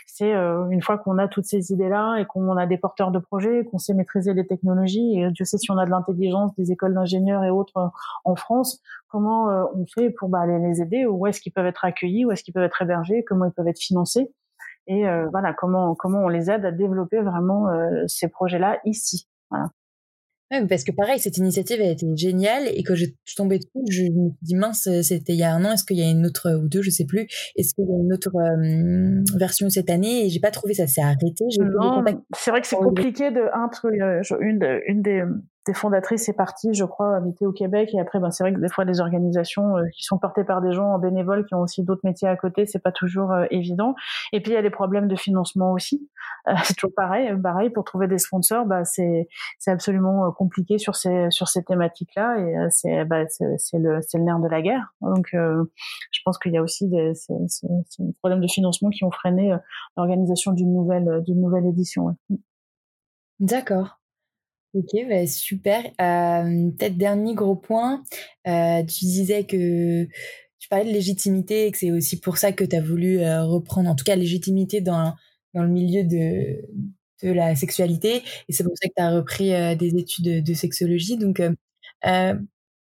[0.07, 3.19] c'est euh, une fois qu'on a toutes ces idées-là et qu'on a des porteurs de
[3.19, 6.71] projets, qu'on sait maîtriser les technologies, et Dieu sait si on a de l'intelligence, des
[6.71, 7.91] écoles d'ingénieurs et autres
[8.25, 11.85] en France, comment on fait pour bah, aller les aider, où est-ce qu'ils peuvent être
[11.85, 14.33] accueillis, où est-ce qu'ils peuvent être hébergés, comment ils peuvent être financés,
[14.87, 17.69] et voilà comment comment on les aide à développer vraiment
[18.07, 19.29] ces projets-là ici.
[19.51, 19.71] Voilà
[20.69, 24.03] parce que pareil, cette initiative a été géniale et que je, suis tombée dessus, je
[24.05, 26.27] me suis dit mince, c'était il y a un an, est-ce qu'il y a une
[26.27, 27.27] autre ou deux, je sais plus,
[27.57, 30.87] est-ce qu'il y a une autre euh, version cette année et j'ai pas trouvé ça
[30.87, 31.45] s'est arrêté.
[31.59, 32.05] Non,
[32.37, 33.71] c'est vrai que c'est compliqué de un,
[34.41, 35.23] une, une des
[35.67, 37.91] des fondatrices est partie, je crois, habiter au Québec.
[37.95, 40.61] Et après, ben, c'est vrai que des fois, des organisations euh, qui sont portées par
[40.61, 43.45] des gens en bénévole qui ont aussi d'autres métiers à côté, c'est pas toujours euh,
[43.51, 43.95] évident.
[44.33, 46.09] Et puis, il y a des problèmes de financement aussi.
[46.49, 47.33] Euh, c'est toujours pareil.
[47.41, 52.39] Pareil, pour trouver des sponsors, bah, c'est c'est absolument compliqué sur ces sur ces thématiques-là.
[52.39, 54.93] Et c'est bah, c'est le c'est le nerf de la guerre.
[55.01, 57.69] Donc, je pense qu'il y a aussi des c'est
[58.01, 59.55] des problèmes de financement qui ont freiné
[59.97, 62.17] l'organisation d'une nouvelle d'une nouvelle édition.
[63.39, 64.02] D'accord.
[64.75, 65.85] Ok, bah, super.
[66.01, 68.03] Euh, Peut-être dernier gros point,
[68.47, 70.05] euh, tu disais que
[70.59, 73.45] tu parlais de légitimité et que c'est aussi pour ça que tu as voulu euh,
[73.45, 75.15] reprendre, en tout cas, légitimité dans,
[75.53, 76.63] dans le milieu de,
[77.23, 78.23] de la sexualité.
[78.49, 81.19] Et c'est pour ça que tu as repris euh, des études de, sexologie.
[81.19, 82.35] Donc, euh,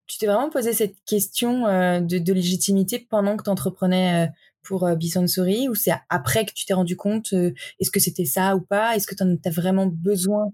[0.07, 1.63] tu t'es vraiment posé cette question
[2.01, 4.29] de, de, légitimité pendant que tu entreprenais
[4.63, 8.61] pour Bisansori ou c'est après que tu t'es rendu compte est-ce que c'était ça ou
[8.61, 8.95] pas?
[8.95, 10.51] Est-ce que tu as vraiment besoin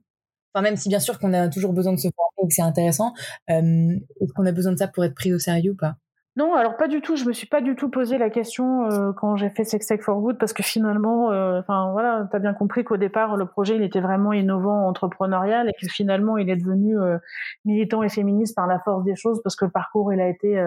[0.54, 2.62] Enfin, même si bien sûr qu'on a toujours besoin de se former et que c'est
[2.62, 3.14] intéressant,
[3.50, 5.96] euh, est-ce qu'on a besoin de ça pour être pris au sérieux ou pas?
[6.38, 7.18] Non, alors pas du tout.
[7.18, 10.00] Je me suis pas du tout posé la question euh, quand j'ai fait Sex Tech
[10.00, 13.76] for Good parce que finalement, euh, enfin voilà, t'as bien compris qu'au départ le projet
[13.76, 17.18] il était vraiment innovant, entrepreneurial et que finalement il est devenu euh,
[17.66, 20.58] militant et féministe par la force des choses parce que le parcours il a été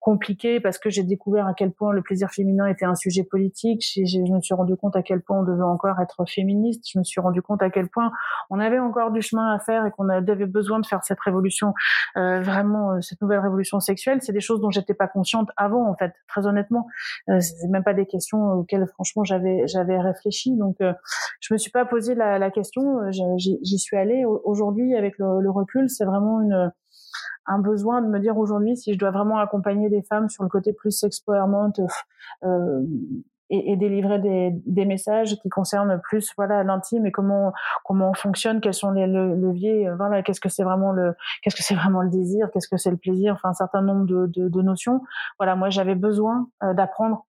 [0.00, 3.84] compliqué parce que j'ai découvert à quel point le plaisir féminin était un sujet politique.
[3.84, 6.84] je me suis rendu compte à quel point on devait encore être féministe.
[6.92, 8.10] Je me suis rendu compte à quel point
[8.50, 11.72] on avait encore du chemin à faire et qu'on avait besoin de faire cette révolution,
[12.16, 14.18] vraiment cette nouvelle révolution sexuelle.
[14.20, 16.86] C'est des choses dont j'étais pas consciente avant en fait très honnêtement.
[17.28, 20.56] Euh, c'est même pas des questions auxquelles franchement j'avais j'avais réfléchi.
[20.56, 20.92] Donc euh,
[21.40, 23.00] je me suis pas posé la, question.
[23.00, 24.24] Euh, j'y suis allée.
[24.24, 26.72] Aujourd'hui avec le, recul c'est vraiment une
[27.46, 30.48] un besoin de me dire aujourd'hui si je dois vraiment accompagner des femmes sur le
[30.48, 31.72] côté plus sexpowerment
[32.44, 32.80] euh,
[33.50, 37.52] et, et délivrer des, des, messages qui concernent plus voilà l'intime et comment
[37.84, 41.56] comment on fonctionne, quels sont les leviers, euh, voilà qu'est-ce que c'est vraiment le qu'est-ce
[41.56, 44.26] que c'est vraiment le désir, qu'est-ce que c'est le plaisir, enfin un certain nombre de,
[44.26, 45.02] de, de notions.
[45.38, 47.26] Voilà, moi j'avais besoin euh, d'apprendre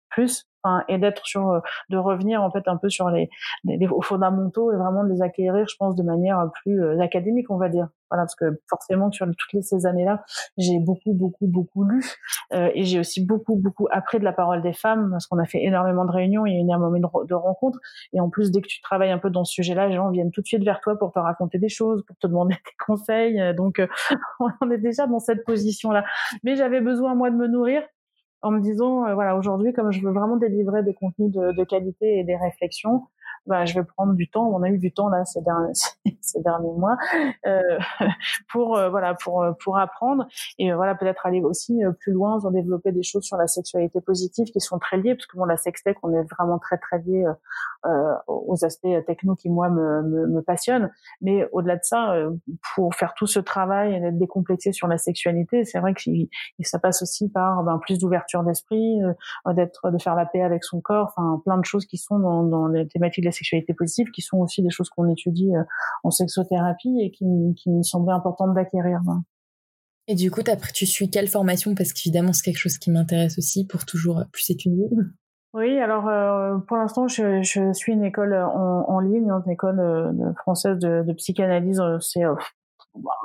[0.88, 1.60] et d'être sur euh,
[1.90, 3.28] de revenir en fait un peu sur les,
[3.64, 7.58] les, fondamentaux et vraiment de les acquérir je pense de manière plus euh, académique on
[7.58, 7.88] va dire.
[8.10, 10.24] Voilà parce que forcément sur toutes ces années là
[10.56, 12.04] j'ai beaucoup beaucoup beaucoup lu
[12.52, 15.46] euh, et j'ai aussi beaucoup beaucoup appris de la parole des femmes parce qu'on a
[15.46, 17.78] fait énormément de réunions il y a énormément de, de rencontres
[18.12, 20.10] et en plus dès que tu travailles un peu dans ce sujet là les gens
[20.10, 22.84] viennent tout de suite vers toi pour te raconter des choses pour te demander des
[22.86, 23.82] conseils donc
[24.60, 26.04] on est déjà dans cette position là
[26.42, 27.82] mais j'avais besoin moi de me nourrir
[28.44, 31.64] en me disant, euh, voilà, aujourd'hui, comme je veux vraiment délivrer des contenus de, de
[31.64, 33.04] qualité et des réflexions,
[33.46, 34.48] bah, je vais prendre du temps.
[34.48, 35.72] On a eu du temps là ces derniers,
[36.20, 36.96] ces derniers mois
[37.46, 37.60] euh,
[38.50, 40.26] pour euh, voilà pour euh, pour apprendre
[40.58, 44.46] et voilà peut-être aller aussi plus loin, en développer des choses sur la sexualité positive
[44.46, 47.24] qui sont très liées parce que bon la sextech on est vraiment très très lié
[47.86, 50.90] euh, aux aspects techno qui moi me, me, me passionnent.
[51.20, 52.14] Mais au-delà de ça,
[52.74, 56.02] pour faire tout ce travail et d'être décomplexé sur la sexualité, c'est vrai que
[56.62, 59.00] ça passe aussi par ben, plus d'ouverture d'esprit,
[59.52, 62.42] d'être de faire la paix avec son corps, enfin plein de choses qui sont dans,
[62.42, 65.62] dans les thématiques sexualité positive, qui sont aussi des choses qu'on étudie euh,
[66.02, 67.24] en sexothérapie et qui,
[67.56, 69.00] qui me semblaient importantes d'acquérir.
[70.06, 70.42] Et du coup,
[70.74, 71.74] tu suis quelle formation?
[71.74, 74.88] Parce qu'évidemment, c'est quelque chose qui m'intéresse aussi pour toujours plus étudier.
[75.54, 79.78] Oui, alors euh, pour l'instant, je, je, suis une école en, en ligne, une école
[79.78, 81.80] euh, française de, de psychanalyse.
[82.00, 82.24] C'est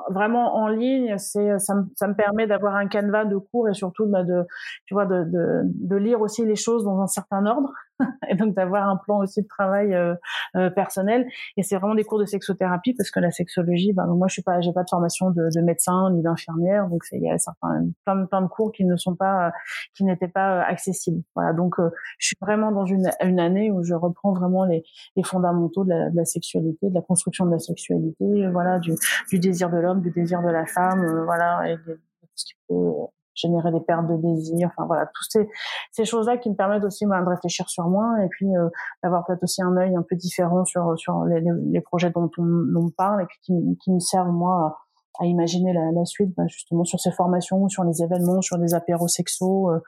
[0.10, 3.74] vraiment en ligne, c'est ça me, ça me permet d'avoir un canevas de cours et
[3.74, 4.46] surtout bah, de
[4.86, 7.72] tu vois de, de, de, lire aussi les choses dans un certain ordre
[8.30, 10.16] et donc d'avoir un plan aussi de travail euh,
[10.56, 11.28] euh, personnel.
[11.58, 14.42] Et c'est vraiment des cours de sexothérapie parce que la sexologie ben moi je suis
[14.42, 16.88] pas j'ai pas de formation de, de médecin ni d'infirmière.
[16.88, 19.52] Donc il y a certains plein de plein de cours qui ne sont pas
[19.96, 21.24] qui n'étaient pas accessibles.
[21.36, 21.54] Voilà.
[21.54, 24.84] Donc euh, je suis vraiment dans une une année où je reprends vraiment les
[25.16, 28.94] les fondamentaux de la, de la sexualité de la construction de la sexualité voilà du
[29.30, 31.78] du désir de l'homme du désir de la femme voilà et
[32.36, 32.76] ce qui peut
[33.40, 35.50] générer des pertes de désir, enfin voilà, toutes ces,
[35.92, 38.70] ces choses-là qui me permettent aussi moi, de réfléchir sur moi et puis euh,
[39.04, 42.76] d'avoir peut-être aussi un œil un peu différent sur sur les, les projets dont on,
[42.76, 44.78] on, parle et puis qui, qui me servent moi
[45.20, 48.74] à, imaginer la, la suite, ben justement sur ces formations, sur les événements, sur des
[48.74, 49.80] apéros sexos, euh,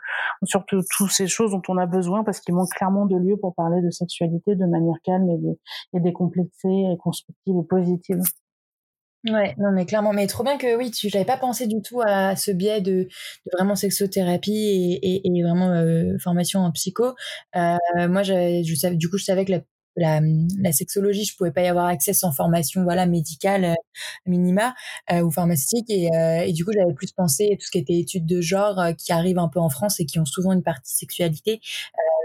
[0.43, 3.55] sur toutes ces choses dont on a besoin parce qu'il manque clairement de lieux pour
[3.55, 5.39] parler de sexualité de manière calme et,
[5.93, 8.21] et décomplexée et constructive et positive.
[9.29, 12.01] Ouais, non mais clairement, mais trop bien que oui, tu, j'avais pas pensé du tout
[12.01, 17.13] à ce biais de, de vraiment sexothérapie et, et, et vraiment euh, formation en psycho.
[17.55, 17.77] Euh,
[18.09, 19.59] moi, je savais, du coup, je savais que la,
[19.95, 20.21] la,
[20.59, 23.75] la, sexologie, je pouvais pas y avoir accès sans formation, voilà, médicale euh,
[24.25, 24.73] minima
[25.11, 27.99] euh, ou pharmaceutique, et, euh, et, du coup, j'avais plus pensé tout ce qui était
[27.99, 30.95] études de genre qui arrivent un peu en France et qui ont souvent une partie
[30.95, 31.61] sexualité.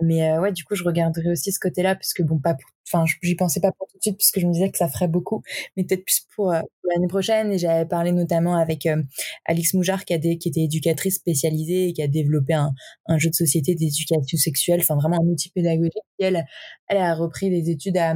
[0.03, 3.05] Mais ouais, du coup, je regarderai aussi ce côté-là, parce que bon, pas pour enfin
[3.23, 5.43] j'y pensais pas pour tout de suite puisque je me disais que ça ferait beaucoup
[5.77, 8.89] mais peut-être plus pour, l'année prochaine et j'avais parlé notamment avec
[9.45, 12.73] Alix Moujar qui, a des, qui était éducatrice spécialisée et qui a développé un,
[13.07, 16.45] un jeu de société d'éducation sexuelle enfin vraiment un outil pédagogique et elle
[16.87, 18.15] elle a repris des études à,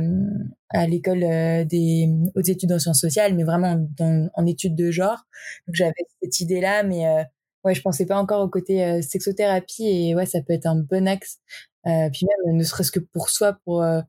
[0.68, 1.20] à l'école
[1.66, 5.26] des hautes études en sciences sociales mais vraiment dans, en études de genre
[5.66, 5.92] donc j'avais
[6.22, 7.26] cette idée là mais
[7.64, 10.76] ouais, je pensais pas encore au côté euh, sexothérapie et ouais, ça peut être un
[10.76, 11.38] bon axe.
[11.86, 14.00] Euh, puis même, ne serait-ce que pour soi, pour euh,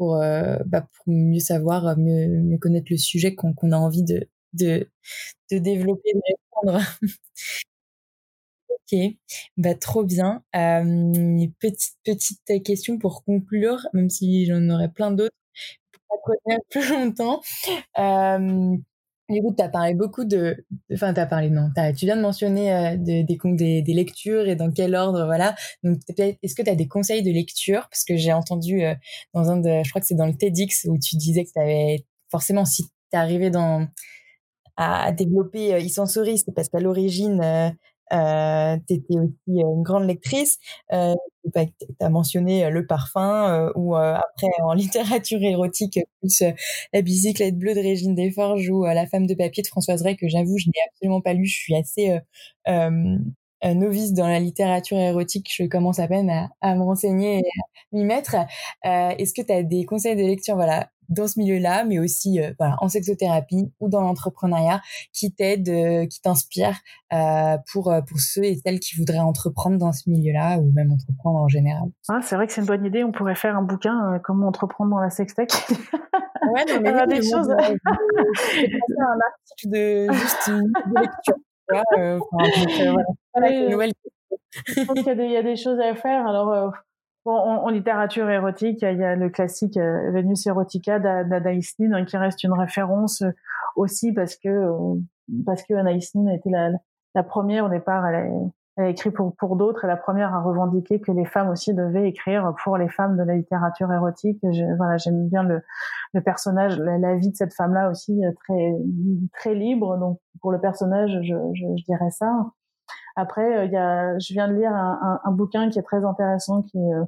[0.00, 0.16] pour
[0.66, 4.88] bah, pour mieux savoir, mieux mieux connaître le sujet qu'on a envie de de
[5.52, 6.20] de développer, de
[6.64, 6.86] répondre.
[8.68, 8.98] ok,
[9.56, 10.42] bah trop bien.
[10.56, 15.34] Euh, petite petite question pour conclure, même si j'en aurais plein d'autres
[16.08, 17.42] pour pas plus longtemps.
[19.30, 20.64] Euh, Écoute, tu as parlé beaucoup de...
[20.92, 21.70] Enfin, tu as parlé, non.
[21.96, 25.54] tu viens de mentionner euh, des, des, des, lectures et dans quel ordre, voilà.
[25.82, 27.88] Donc, est-ce que tu as des conseils de lecture?
[27.90, 28.94] Parce que j'ai entendu euh,
[29.34, 29.82] dans un de...
[29.84, 32.06] Je crois que c'est dans le TEDx où tu disais que tu avais...
[32.30, 33.88] Forcément, si tu arrivé dans
[34.76, 37.74] à développer euh, e-sensory, c'est parce qu'à l'origine,
[38.12, 40.58] euh, euh, tu étais aussi euh, une grande lectrice.
[40.92, 41.14] Euh,
[41.54, 41.60] tu
[42.00, 46.42] as mentionné euh, le parfum euh, ou après en littérature érotique plus
[46.92, 50.28] la bicyclette bleue de Régine Desforges ou la femme de papier de Françoise Ray que
[50.28, 51.46] j'avoue je n'ai absolument pas lu.
[51.46, 52.18] Je suis assez
[53.64, 55.50] novice dans la littérature érotique.
[55.54, 58.36] Je commence à peine à, à me renseigner et à m'y mettre.
[58.84, 62.52] Est-ce que tu as des conseils de lecture voilà dans ce milieu-là, mais aussi euh,
[62.58, 64.80] voilà, en sexothérapie ou dans l'entrepreneuriat,
[65.12, 66.78] qui t'aident, euh, qui t'inspirent
[67.12, 71.40] euh, pour pour ceux et celles qui voudraient entreprendre dans ce milieu-là ou même entreprendre
[71.40, 71.90] en général.
[72.08, 73.04] Ah, c'est vrai que c'est une bonne idée.
[73.04, 75.50] On pourrait faire un bouquin comment entreprendre dans la sextech.
[76.52, 77.50] Ouais, non, mais des choses.
[77.50, 77.56] un
[79.28, 81.36] article de juste une lecture.
[81.72, 82.18] Enfin,
[83.34, 83.86] voilà.
[84.66, 86.26] Je pense qu'il y, y, a des choses à faire.
[86.26, 86.72] Alors,
[87.26, 92.04] Bon, en, littérature érotique, il y a le classique euh, Venus Erotica d'Anaïs Nin hein,
[92.06, 93.30] qui reste une référence euh,
[93.76, 94.94] aussi parce que euh,
[95.44, 98.06] parce que Anaïs Nin a été la, première au départ.
[98.06, 101.74] Elle a, écrit pour pour d'autres et la première à revendiquer que les femmes aussi
[101.74, 104.38] devaient écrire pour les femmes de la littérature érotique.
[104.78, 105.60] Voilà, j'aime bien le,
[106.14, 108.72] le personnage, la, vie de cette femme-là aussi très
[109.34, 109.98] très libre.
[109.98, 112.32] Donc pour le personnage, je dirais ça.
[113.20, 116.04] Après, euh, il y a, je viens de lire un, un, bouquin qui est très
[116.04, 117.04] intéressant, qui est euh,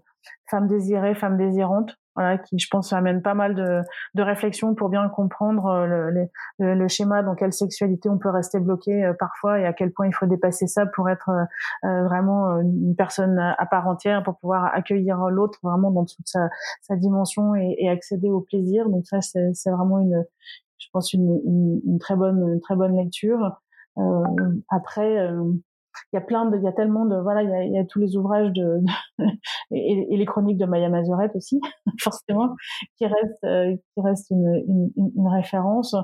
[0.49, 3.81] Femme désirée, femme désirante, voilà, qui je pense amène pas mal de,
[4.15, 8.29] de réflexions pour bien comprendre euh, le, le, le, schéma dans quelle sexualité on peut
[8.29, 11.31] rester bloqué parfois et à quel point il faut dépasser ça pour être
[11.83, 16.51] vraiment une personne à part entière, pour pouvoir accueillir l'autre vraiment dans toute sa,
[16.83, 18.89] sa dimension et, et, accéder au plaisir.
[18.91, 20.25] Donc ça, c'est vraiment une,
[20.79, 23.57] je pense une, une, une, très bonne, une très bonne lecture.
[23.99, 24.23] Euh,
[24.69, 25.29] après,
[26.12, 27.72] il y a plein de, il y a tellement de, voilà, il y a, il
[27.72, 28.80] y a tous les ouvrages de,
[29.70, 31.61] et, et, les chroniques de Maya Mazurette aussi,
[32.01, 32.55] forcément,
[32.99, 34.62] qui restent, euh, qui restent une,
[34.97, 35.95] une, une référence.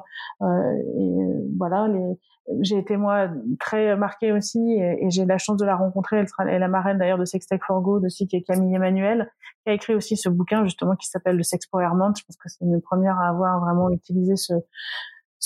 [0.43, 1.17] Euh, et
[1.57, 2.19] voilà, les,
[2.61, 3.29] j'ai été moi
[3.61, 6.19] très marquée aussi, et, et j'ai la chance de la rencontrer.
[6.19, 8.75] Elle, sera, elle est la marraine d'ailleurs de Sextech for Good aussi, qui est Camille
[8.75, 9.31] Emmanuel,
[9.65, 12.49] qui a écrit aussi ce bouquin justement qui s'appelle Le sexe pour Je pense que
[12.49, 14.55] c'est une première à avoir vraiment utilisé ce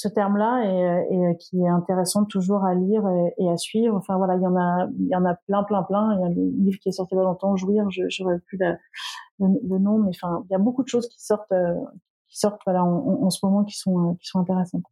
[0.03, 3.97] ce terme-là et, et, qui est intéressant toujours à lire et, et, à suivre.
[3.97, 6.17] Enfin voilà, il y en a, il y en a plein, plein, plein.
[6.17, 8.39] Il y a des livres qui est sorti il y a longtemps, Jouir, je n'aurais
[8.41, 8.75] plus le,
[9.39, 11.75] le, nom, mais enfin, il y a beaucoup de choses qui sortent, euh,
[12.29, 14.85] qui sortent voilà en, en, ce moment qui sont, euh, qui sont intéressantes.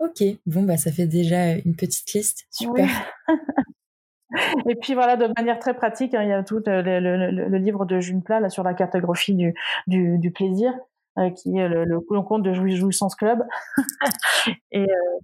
[0.00, 2.88] Ok, bon bah ça fait déjà une petite liste, super.
[4.68, 7.48] Et puis voilà, de manière très pratique, hein, il y a tout euh, le, le,
[7.48, 9.54] le, livre de June Plat là sur la cartographie du,
[9.86, 10.93] du, du plaisir, euh,
[11.36, 13.44] qui est le, le, compte de Jouissance Club,
[14.72, 15.18] et euh,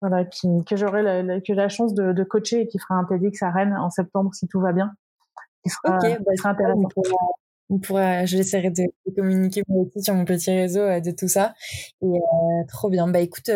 [0.00, 2.94] voilà, qui, que j'aurai la, la, que la chance de, de, coacher et qui fera
[2.94, 4.92] un TEDx à Rennes en septembre si tout va bien.
[5.62, 6.88] Qui sera, ok, bah, sera intéressant.
[7.70, 11.28] On pourra, je laisserai de, de communiquer aussi sur mon petit réseau euh, de tout
[11.28, 11.54] ça.
[12.02, 13.08] Et euh, trop bien.
[13.08, 13.50] Bah écoute,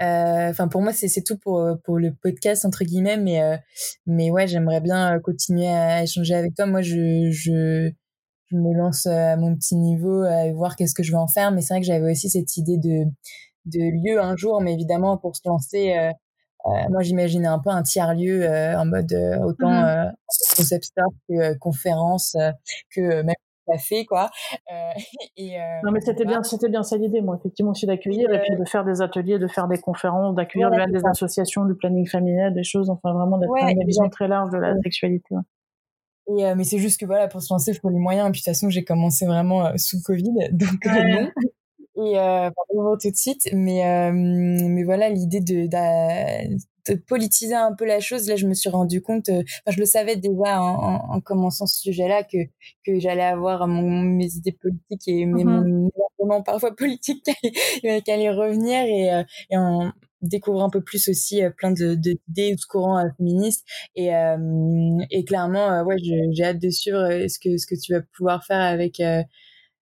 [0.00, 3.60] enfin pour moi c'est tout pour pour le podcast entre guillemets, mais
[4.06, 6.64] mais ouais j'aimerais bien continuer à échanger avec toi.
[6.64, 7.92] Moi je je
[8.50, 11.28] je me lance euh, à mon petit niveau à voir qu'est-ce que je vais en
[11.28, 11.52] faire.
[11.52, 13.04] Mais c'est vrai que j'avais aussi cette idée de,
[13.66, 16.10] de lieu un jour, mais évidemment pour se lancer, euh,
[16.66, 19.12] euh moi j'imaginais un peu un tiers lieu euh, en mode
[19.44, 20.12] autant mmh
[20.56, 22.36] concept store que conférence
[22.94, 23.34] que même
[23.66, 24.30] café quoi.
[25.36, 28.56] et, non mais c'était bien, c'était bien ça l'idée moi effectivement aussi d'accueillir et, puis
[28.56, 32.64] de faire des ateliers, de faire des conférences, d'accueillir des associations, du planning familial, des
[32.64, 35.34] choses, enfin vraiment d'être une vision très large de la sexualité.
[36.38, 38.28] Euh, mais c'est juste que voilà, pour se lancer, il faut les moyens.
[38.28, 41.30] Et puis de toute façon, j'ai commencé vraiment euh, sous Covid, donc euh, non.
[41.96, 42.50] Et euh,
[43.02, 48.28] tout de suite, mais euh, mais voilà l'idée de, de, politiser un peu la chose.
[48.28, 49.28] Là, je me suis rendu compte.
[49.28, 52.38] Euh, enfin, je le savais déjà en, en, commençant ce sujet-là que
[52.86, 57.24] que j'allais avoir mon, mes idées politiques et mes mm moments parfois politiques
[57.82, 59.92] qui allaient revenir et, euh, et en
[60.22, 63.64] découvrir un peu plus aussi plein de d'idées ou de courants féministes.
[63.96, 64.10] Et
[65.10, 68.60] et clairement ouais j'ai hâte de suivre ce que ce que tu vas pouvoir faire
[68.60, 69.00] avec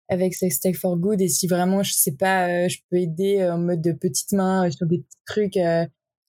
[0.09, 1.20] avec Sex Tech for Good.
[1.20, 4.32] Et si vraiment je sais pas euh, je peux aider euh, en mode de petite
[4.32, 5.59] main euh, sur des trucs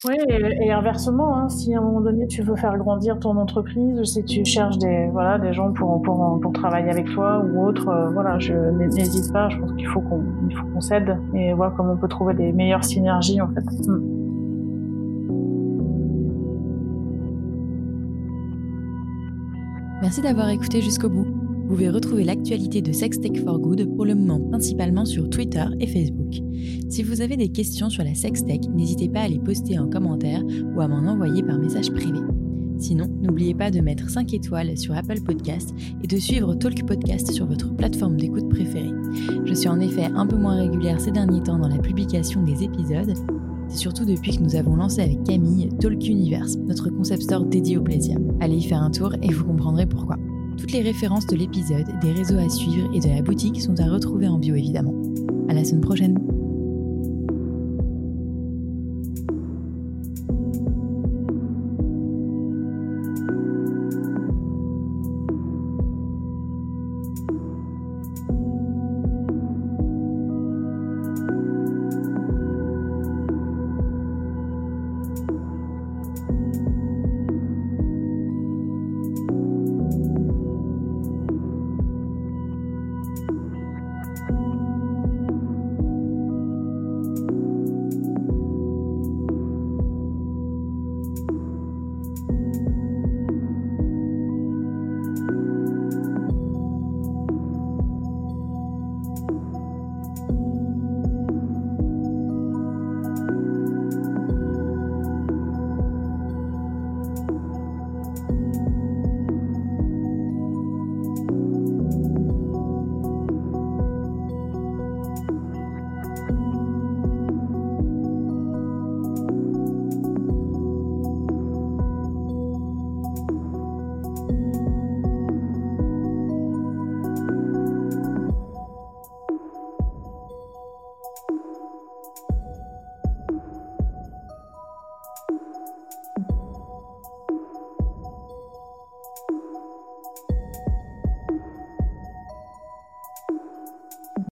[0.05, 4.01] oui, et, inversement, hein, si à un moment donné tu veux faire grandir ton entreprise,
[4.05, 8.09] si tu cherches des voilà des gens pour pour, pour travailler avec toi ou autre,
[8.13, 9.49] voilà, je n'hésite pas.
[9.49, 10.23] Je pense qu'il faut qu'on
[10.73, 13.65] qu'on s'aide et voir comment on peut trouver des meilleures synergies en fait.
[13.87, 14.19] Mm.
[20.01, 21.27] Merci d'avoir écouté jusqu'au bout.
[21.69, 25.85] Vous pouvez retrouver l'actualité de Sextech for Good pour le moment principalement sur Twitter et
[25.85, 26.41] Facebook.
[26.89, 30.41] Si vous avez des questions sur la sextech, n'hésitez pas à les poster en commentaire
[30.75, 32.17] ou à m'en envoyer par message privé.
[32.79, 37.31] Sinon, n'oubliez pas de mettre 5 étoiles sur Apple Podcast et de suivre Talk Podcast
[37.31, 38.91] sur votre plateforme d'écoute préférée.
[39.45, 42.63] Je suis en effet un peu moins régulière ces derniers temps dans la publication des
[42.63, 43.13] épisodes.
[43.67, 47.83] Surtout depuis que nous avons lancé avec Camille Talk Universe, notre concept store dédié au
[47.83, 48.17] plaisir.
[48.39, 50.17] Allez y faire un tour et vous comprendrez pourquoi.
[50.69, 53.85] Toutes les références de l'épisode, des réseaux à suivre et de la boutique sont à
[53.85, 54.93] retrouver en bio évidemment.
[55.49, 56.28] À la semaine prochaine!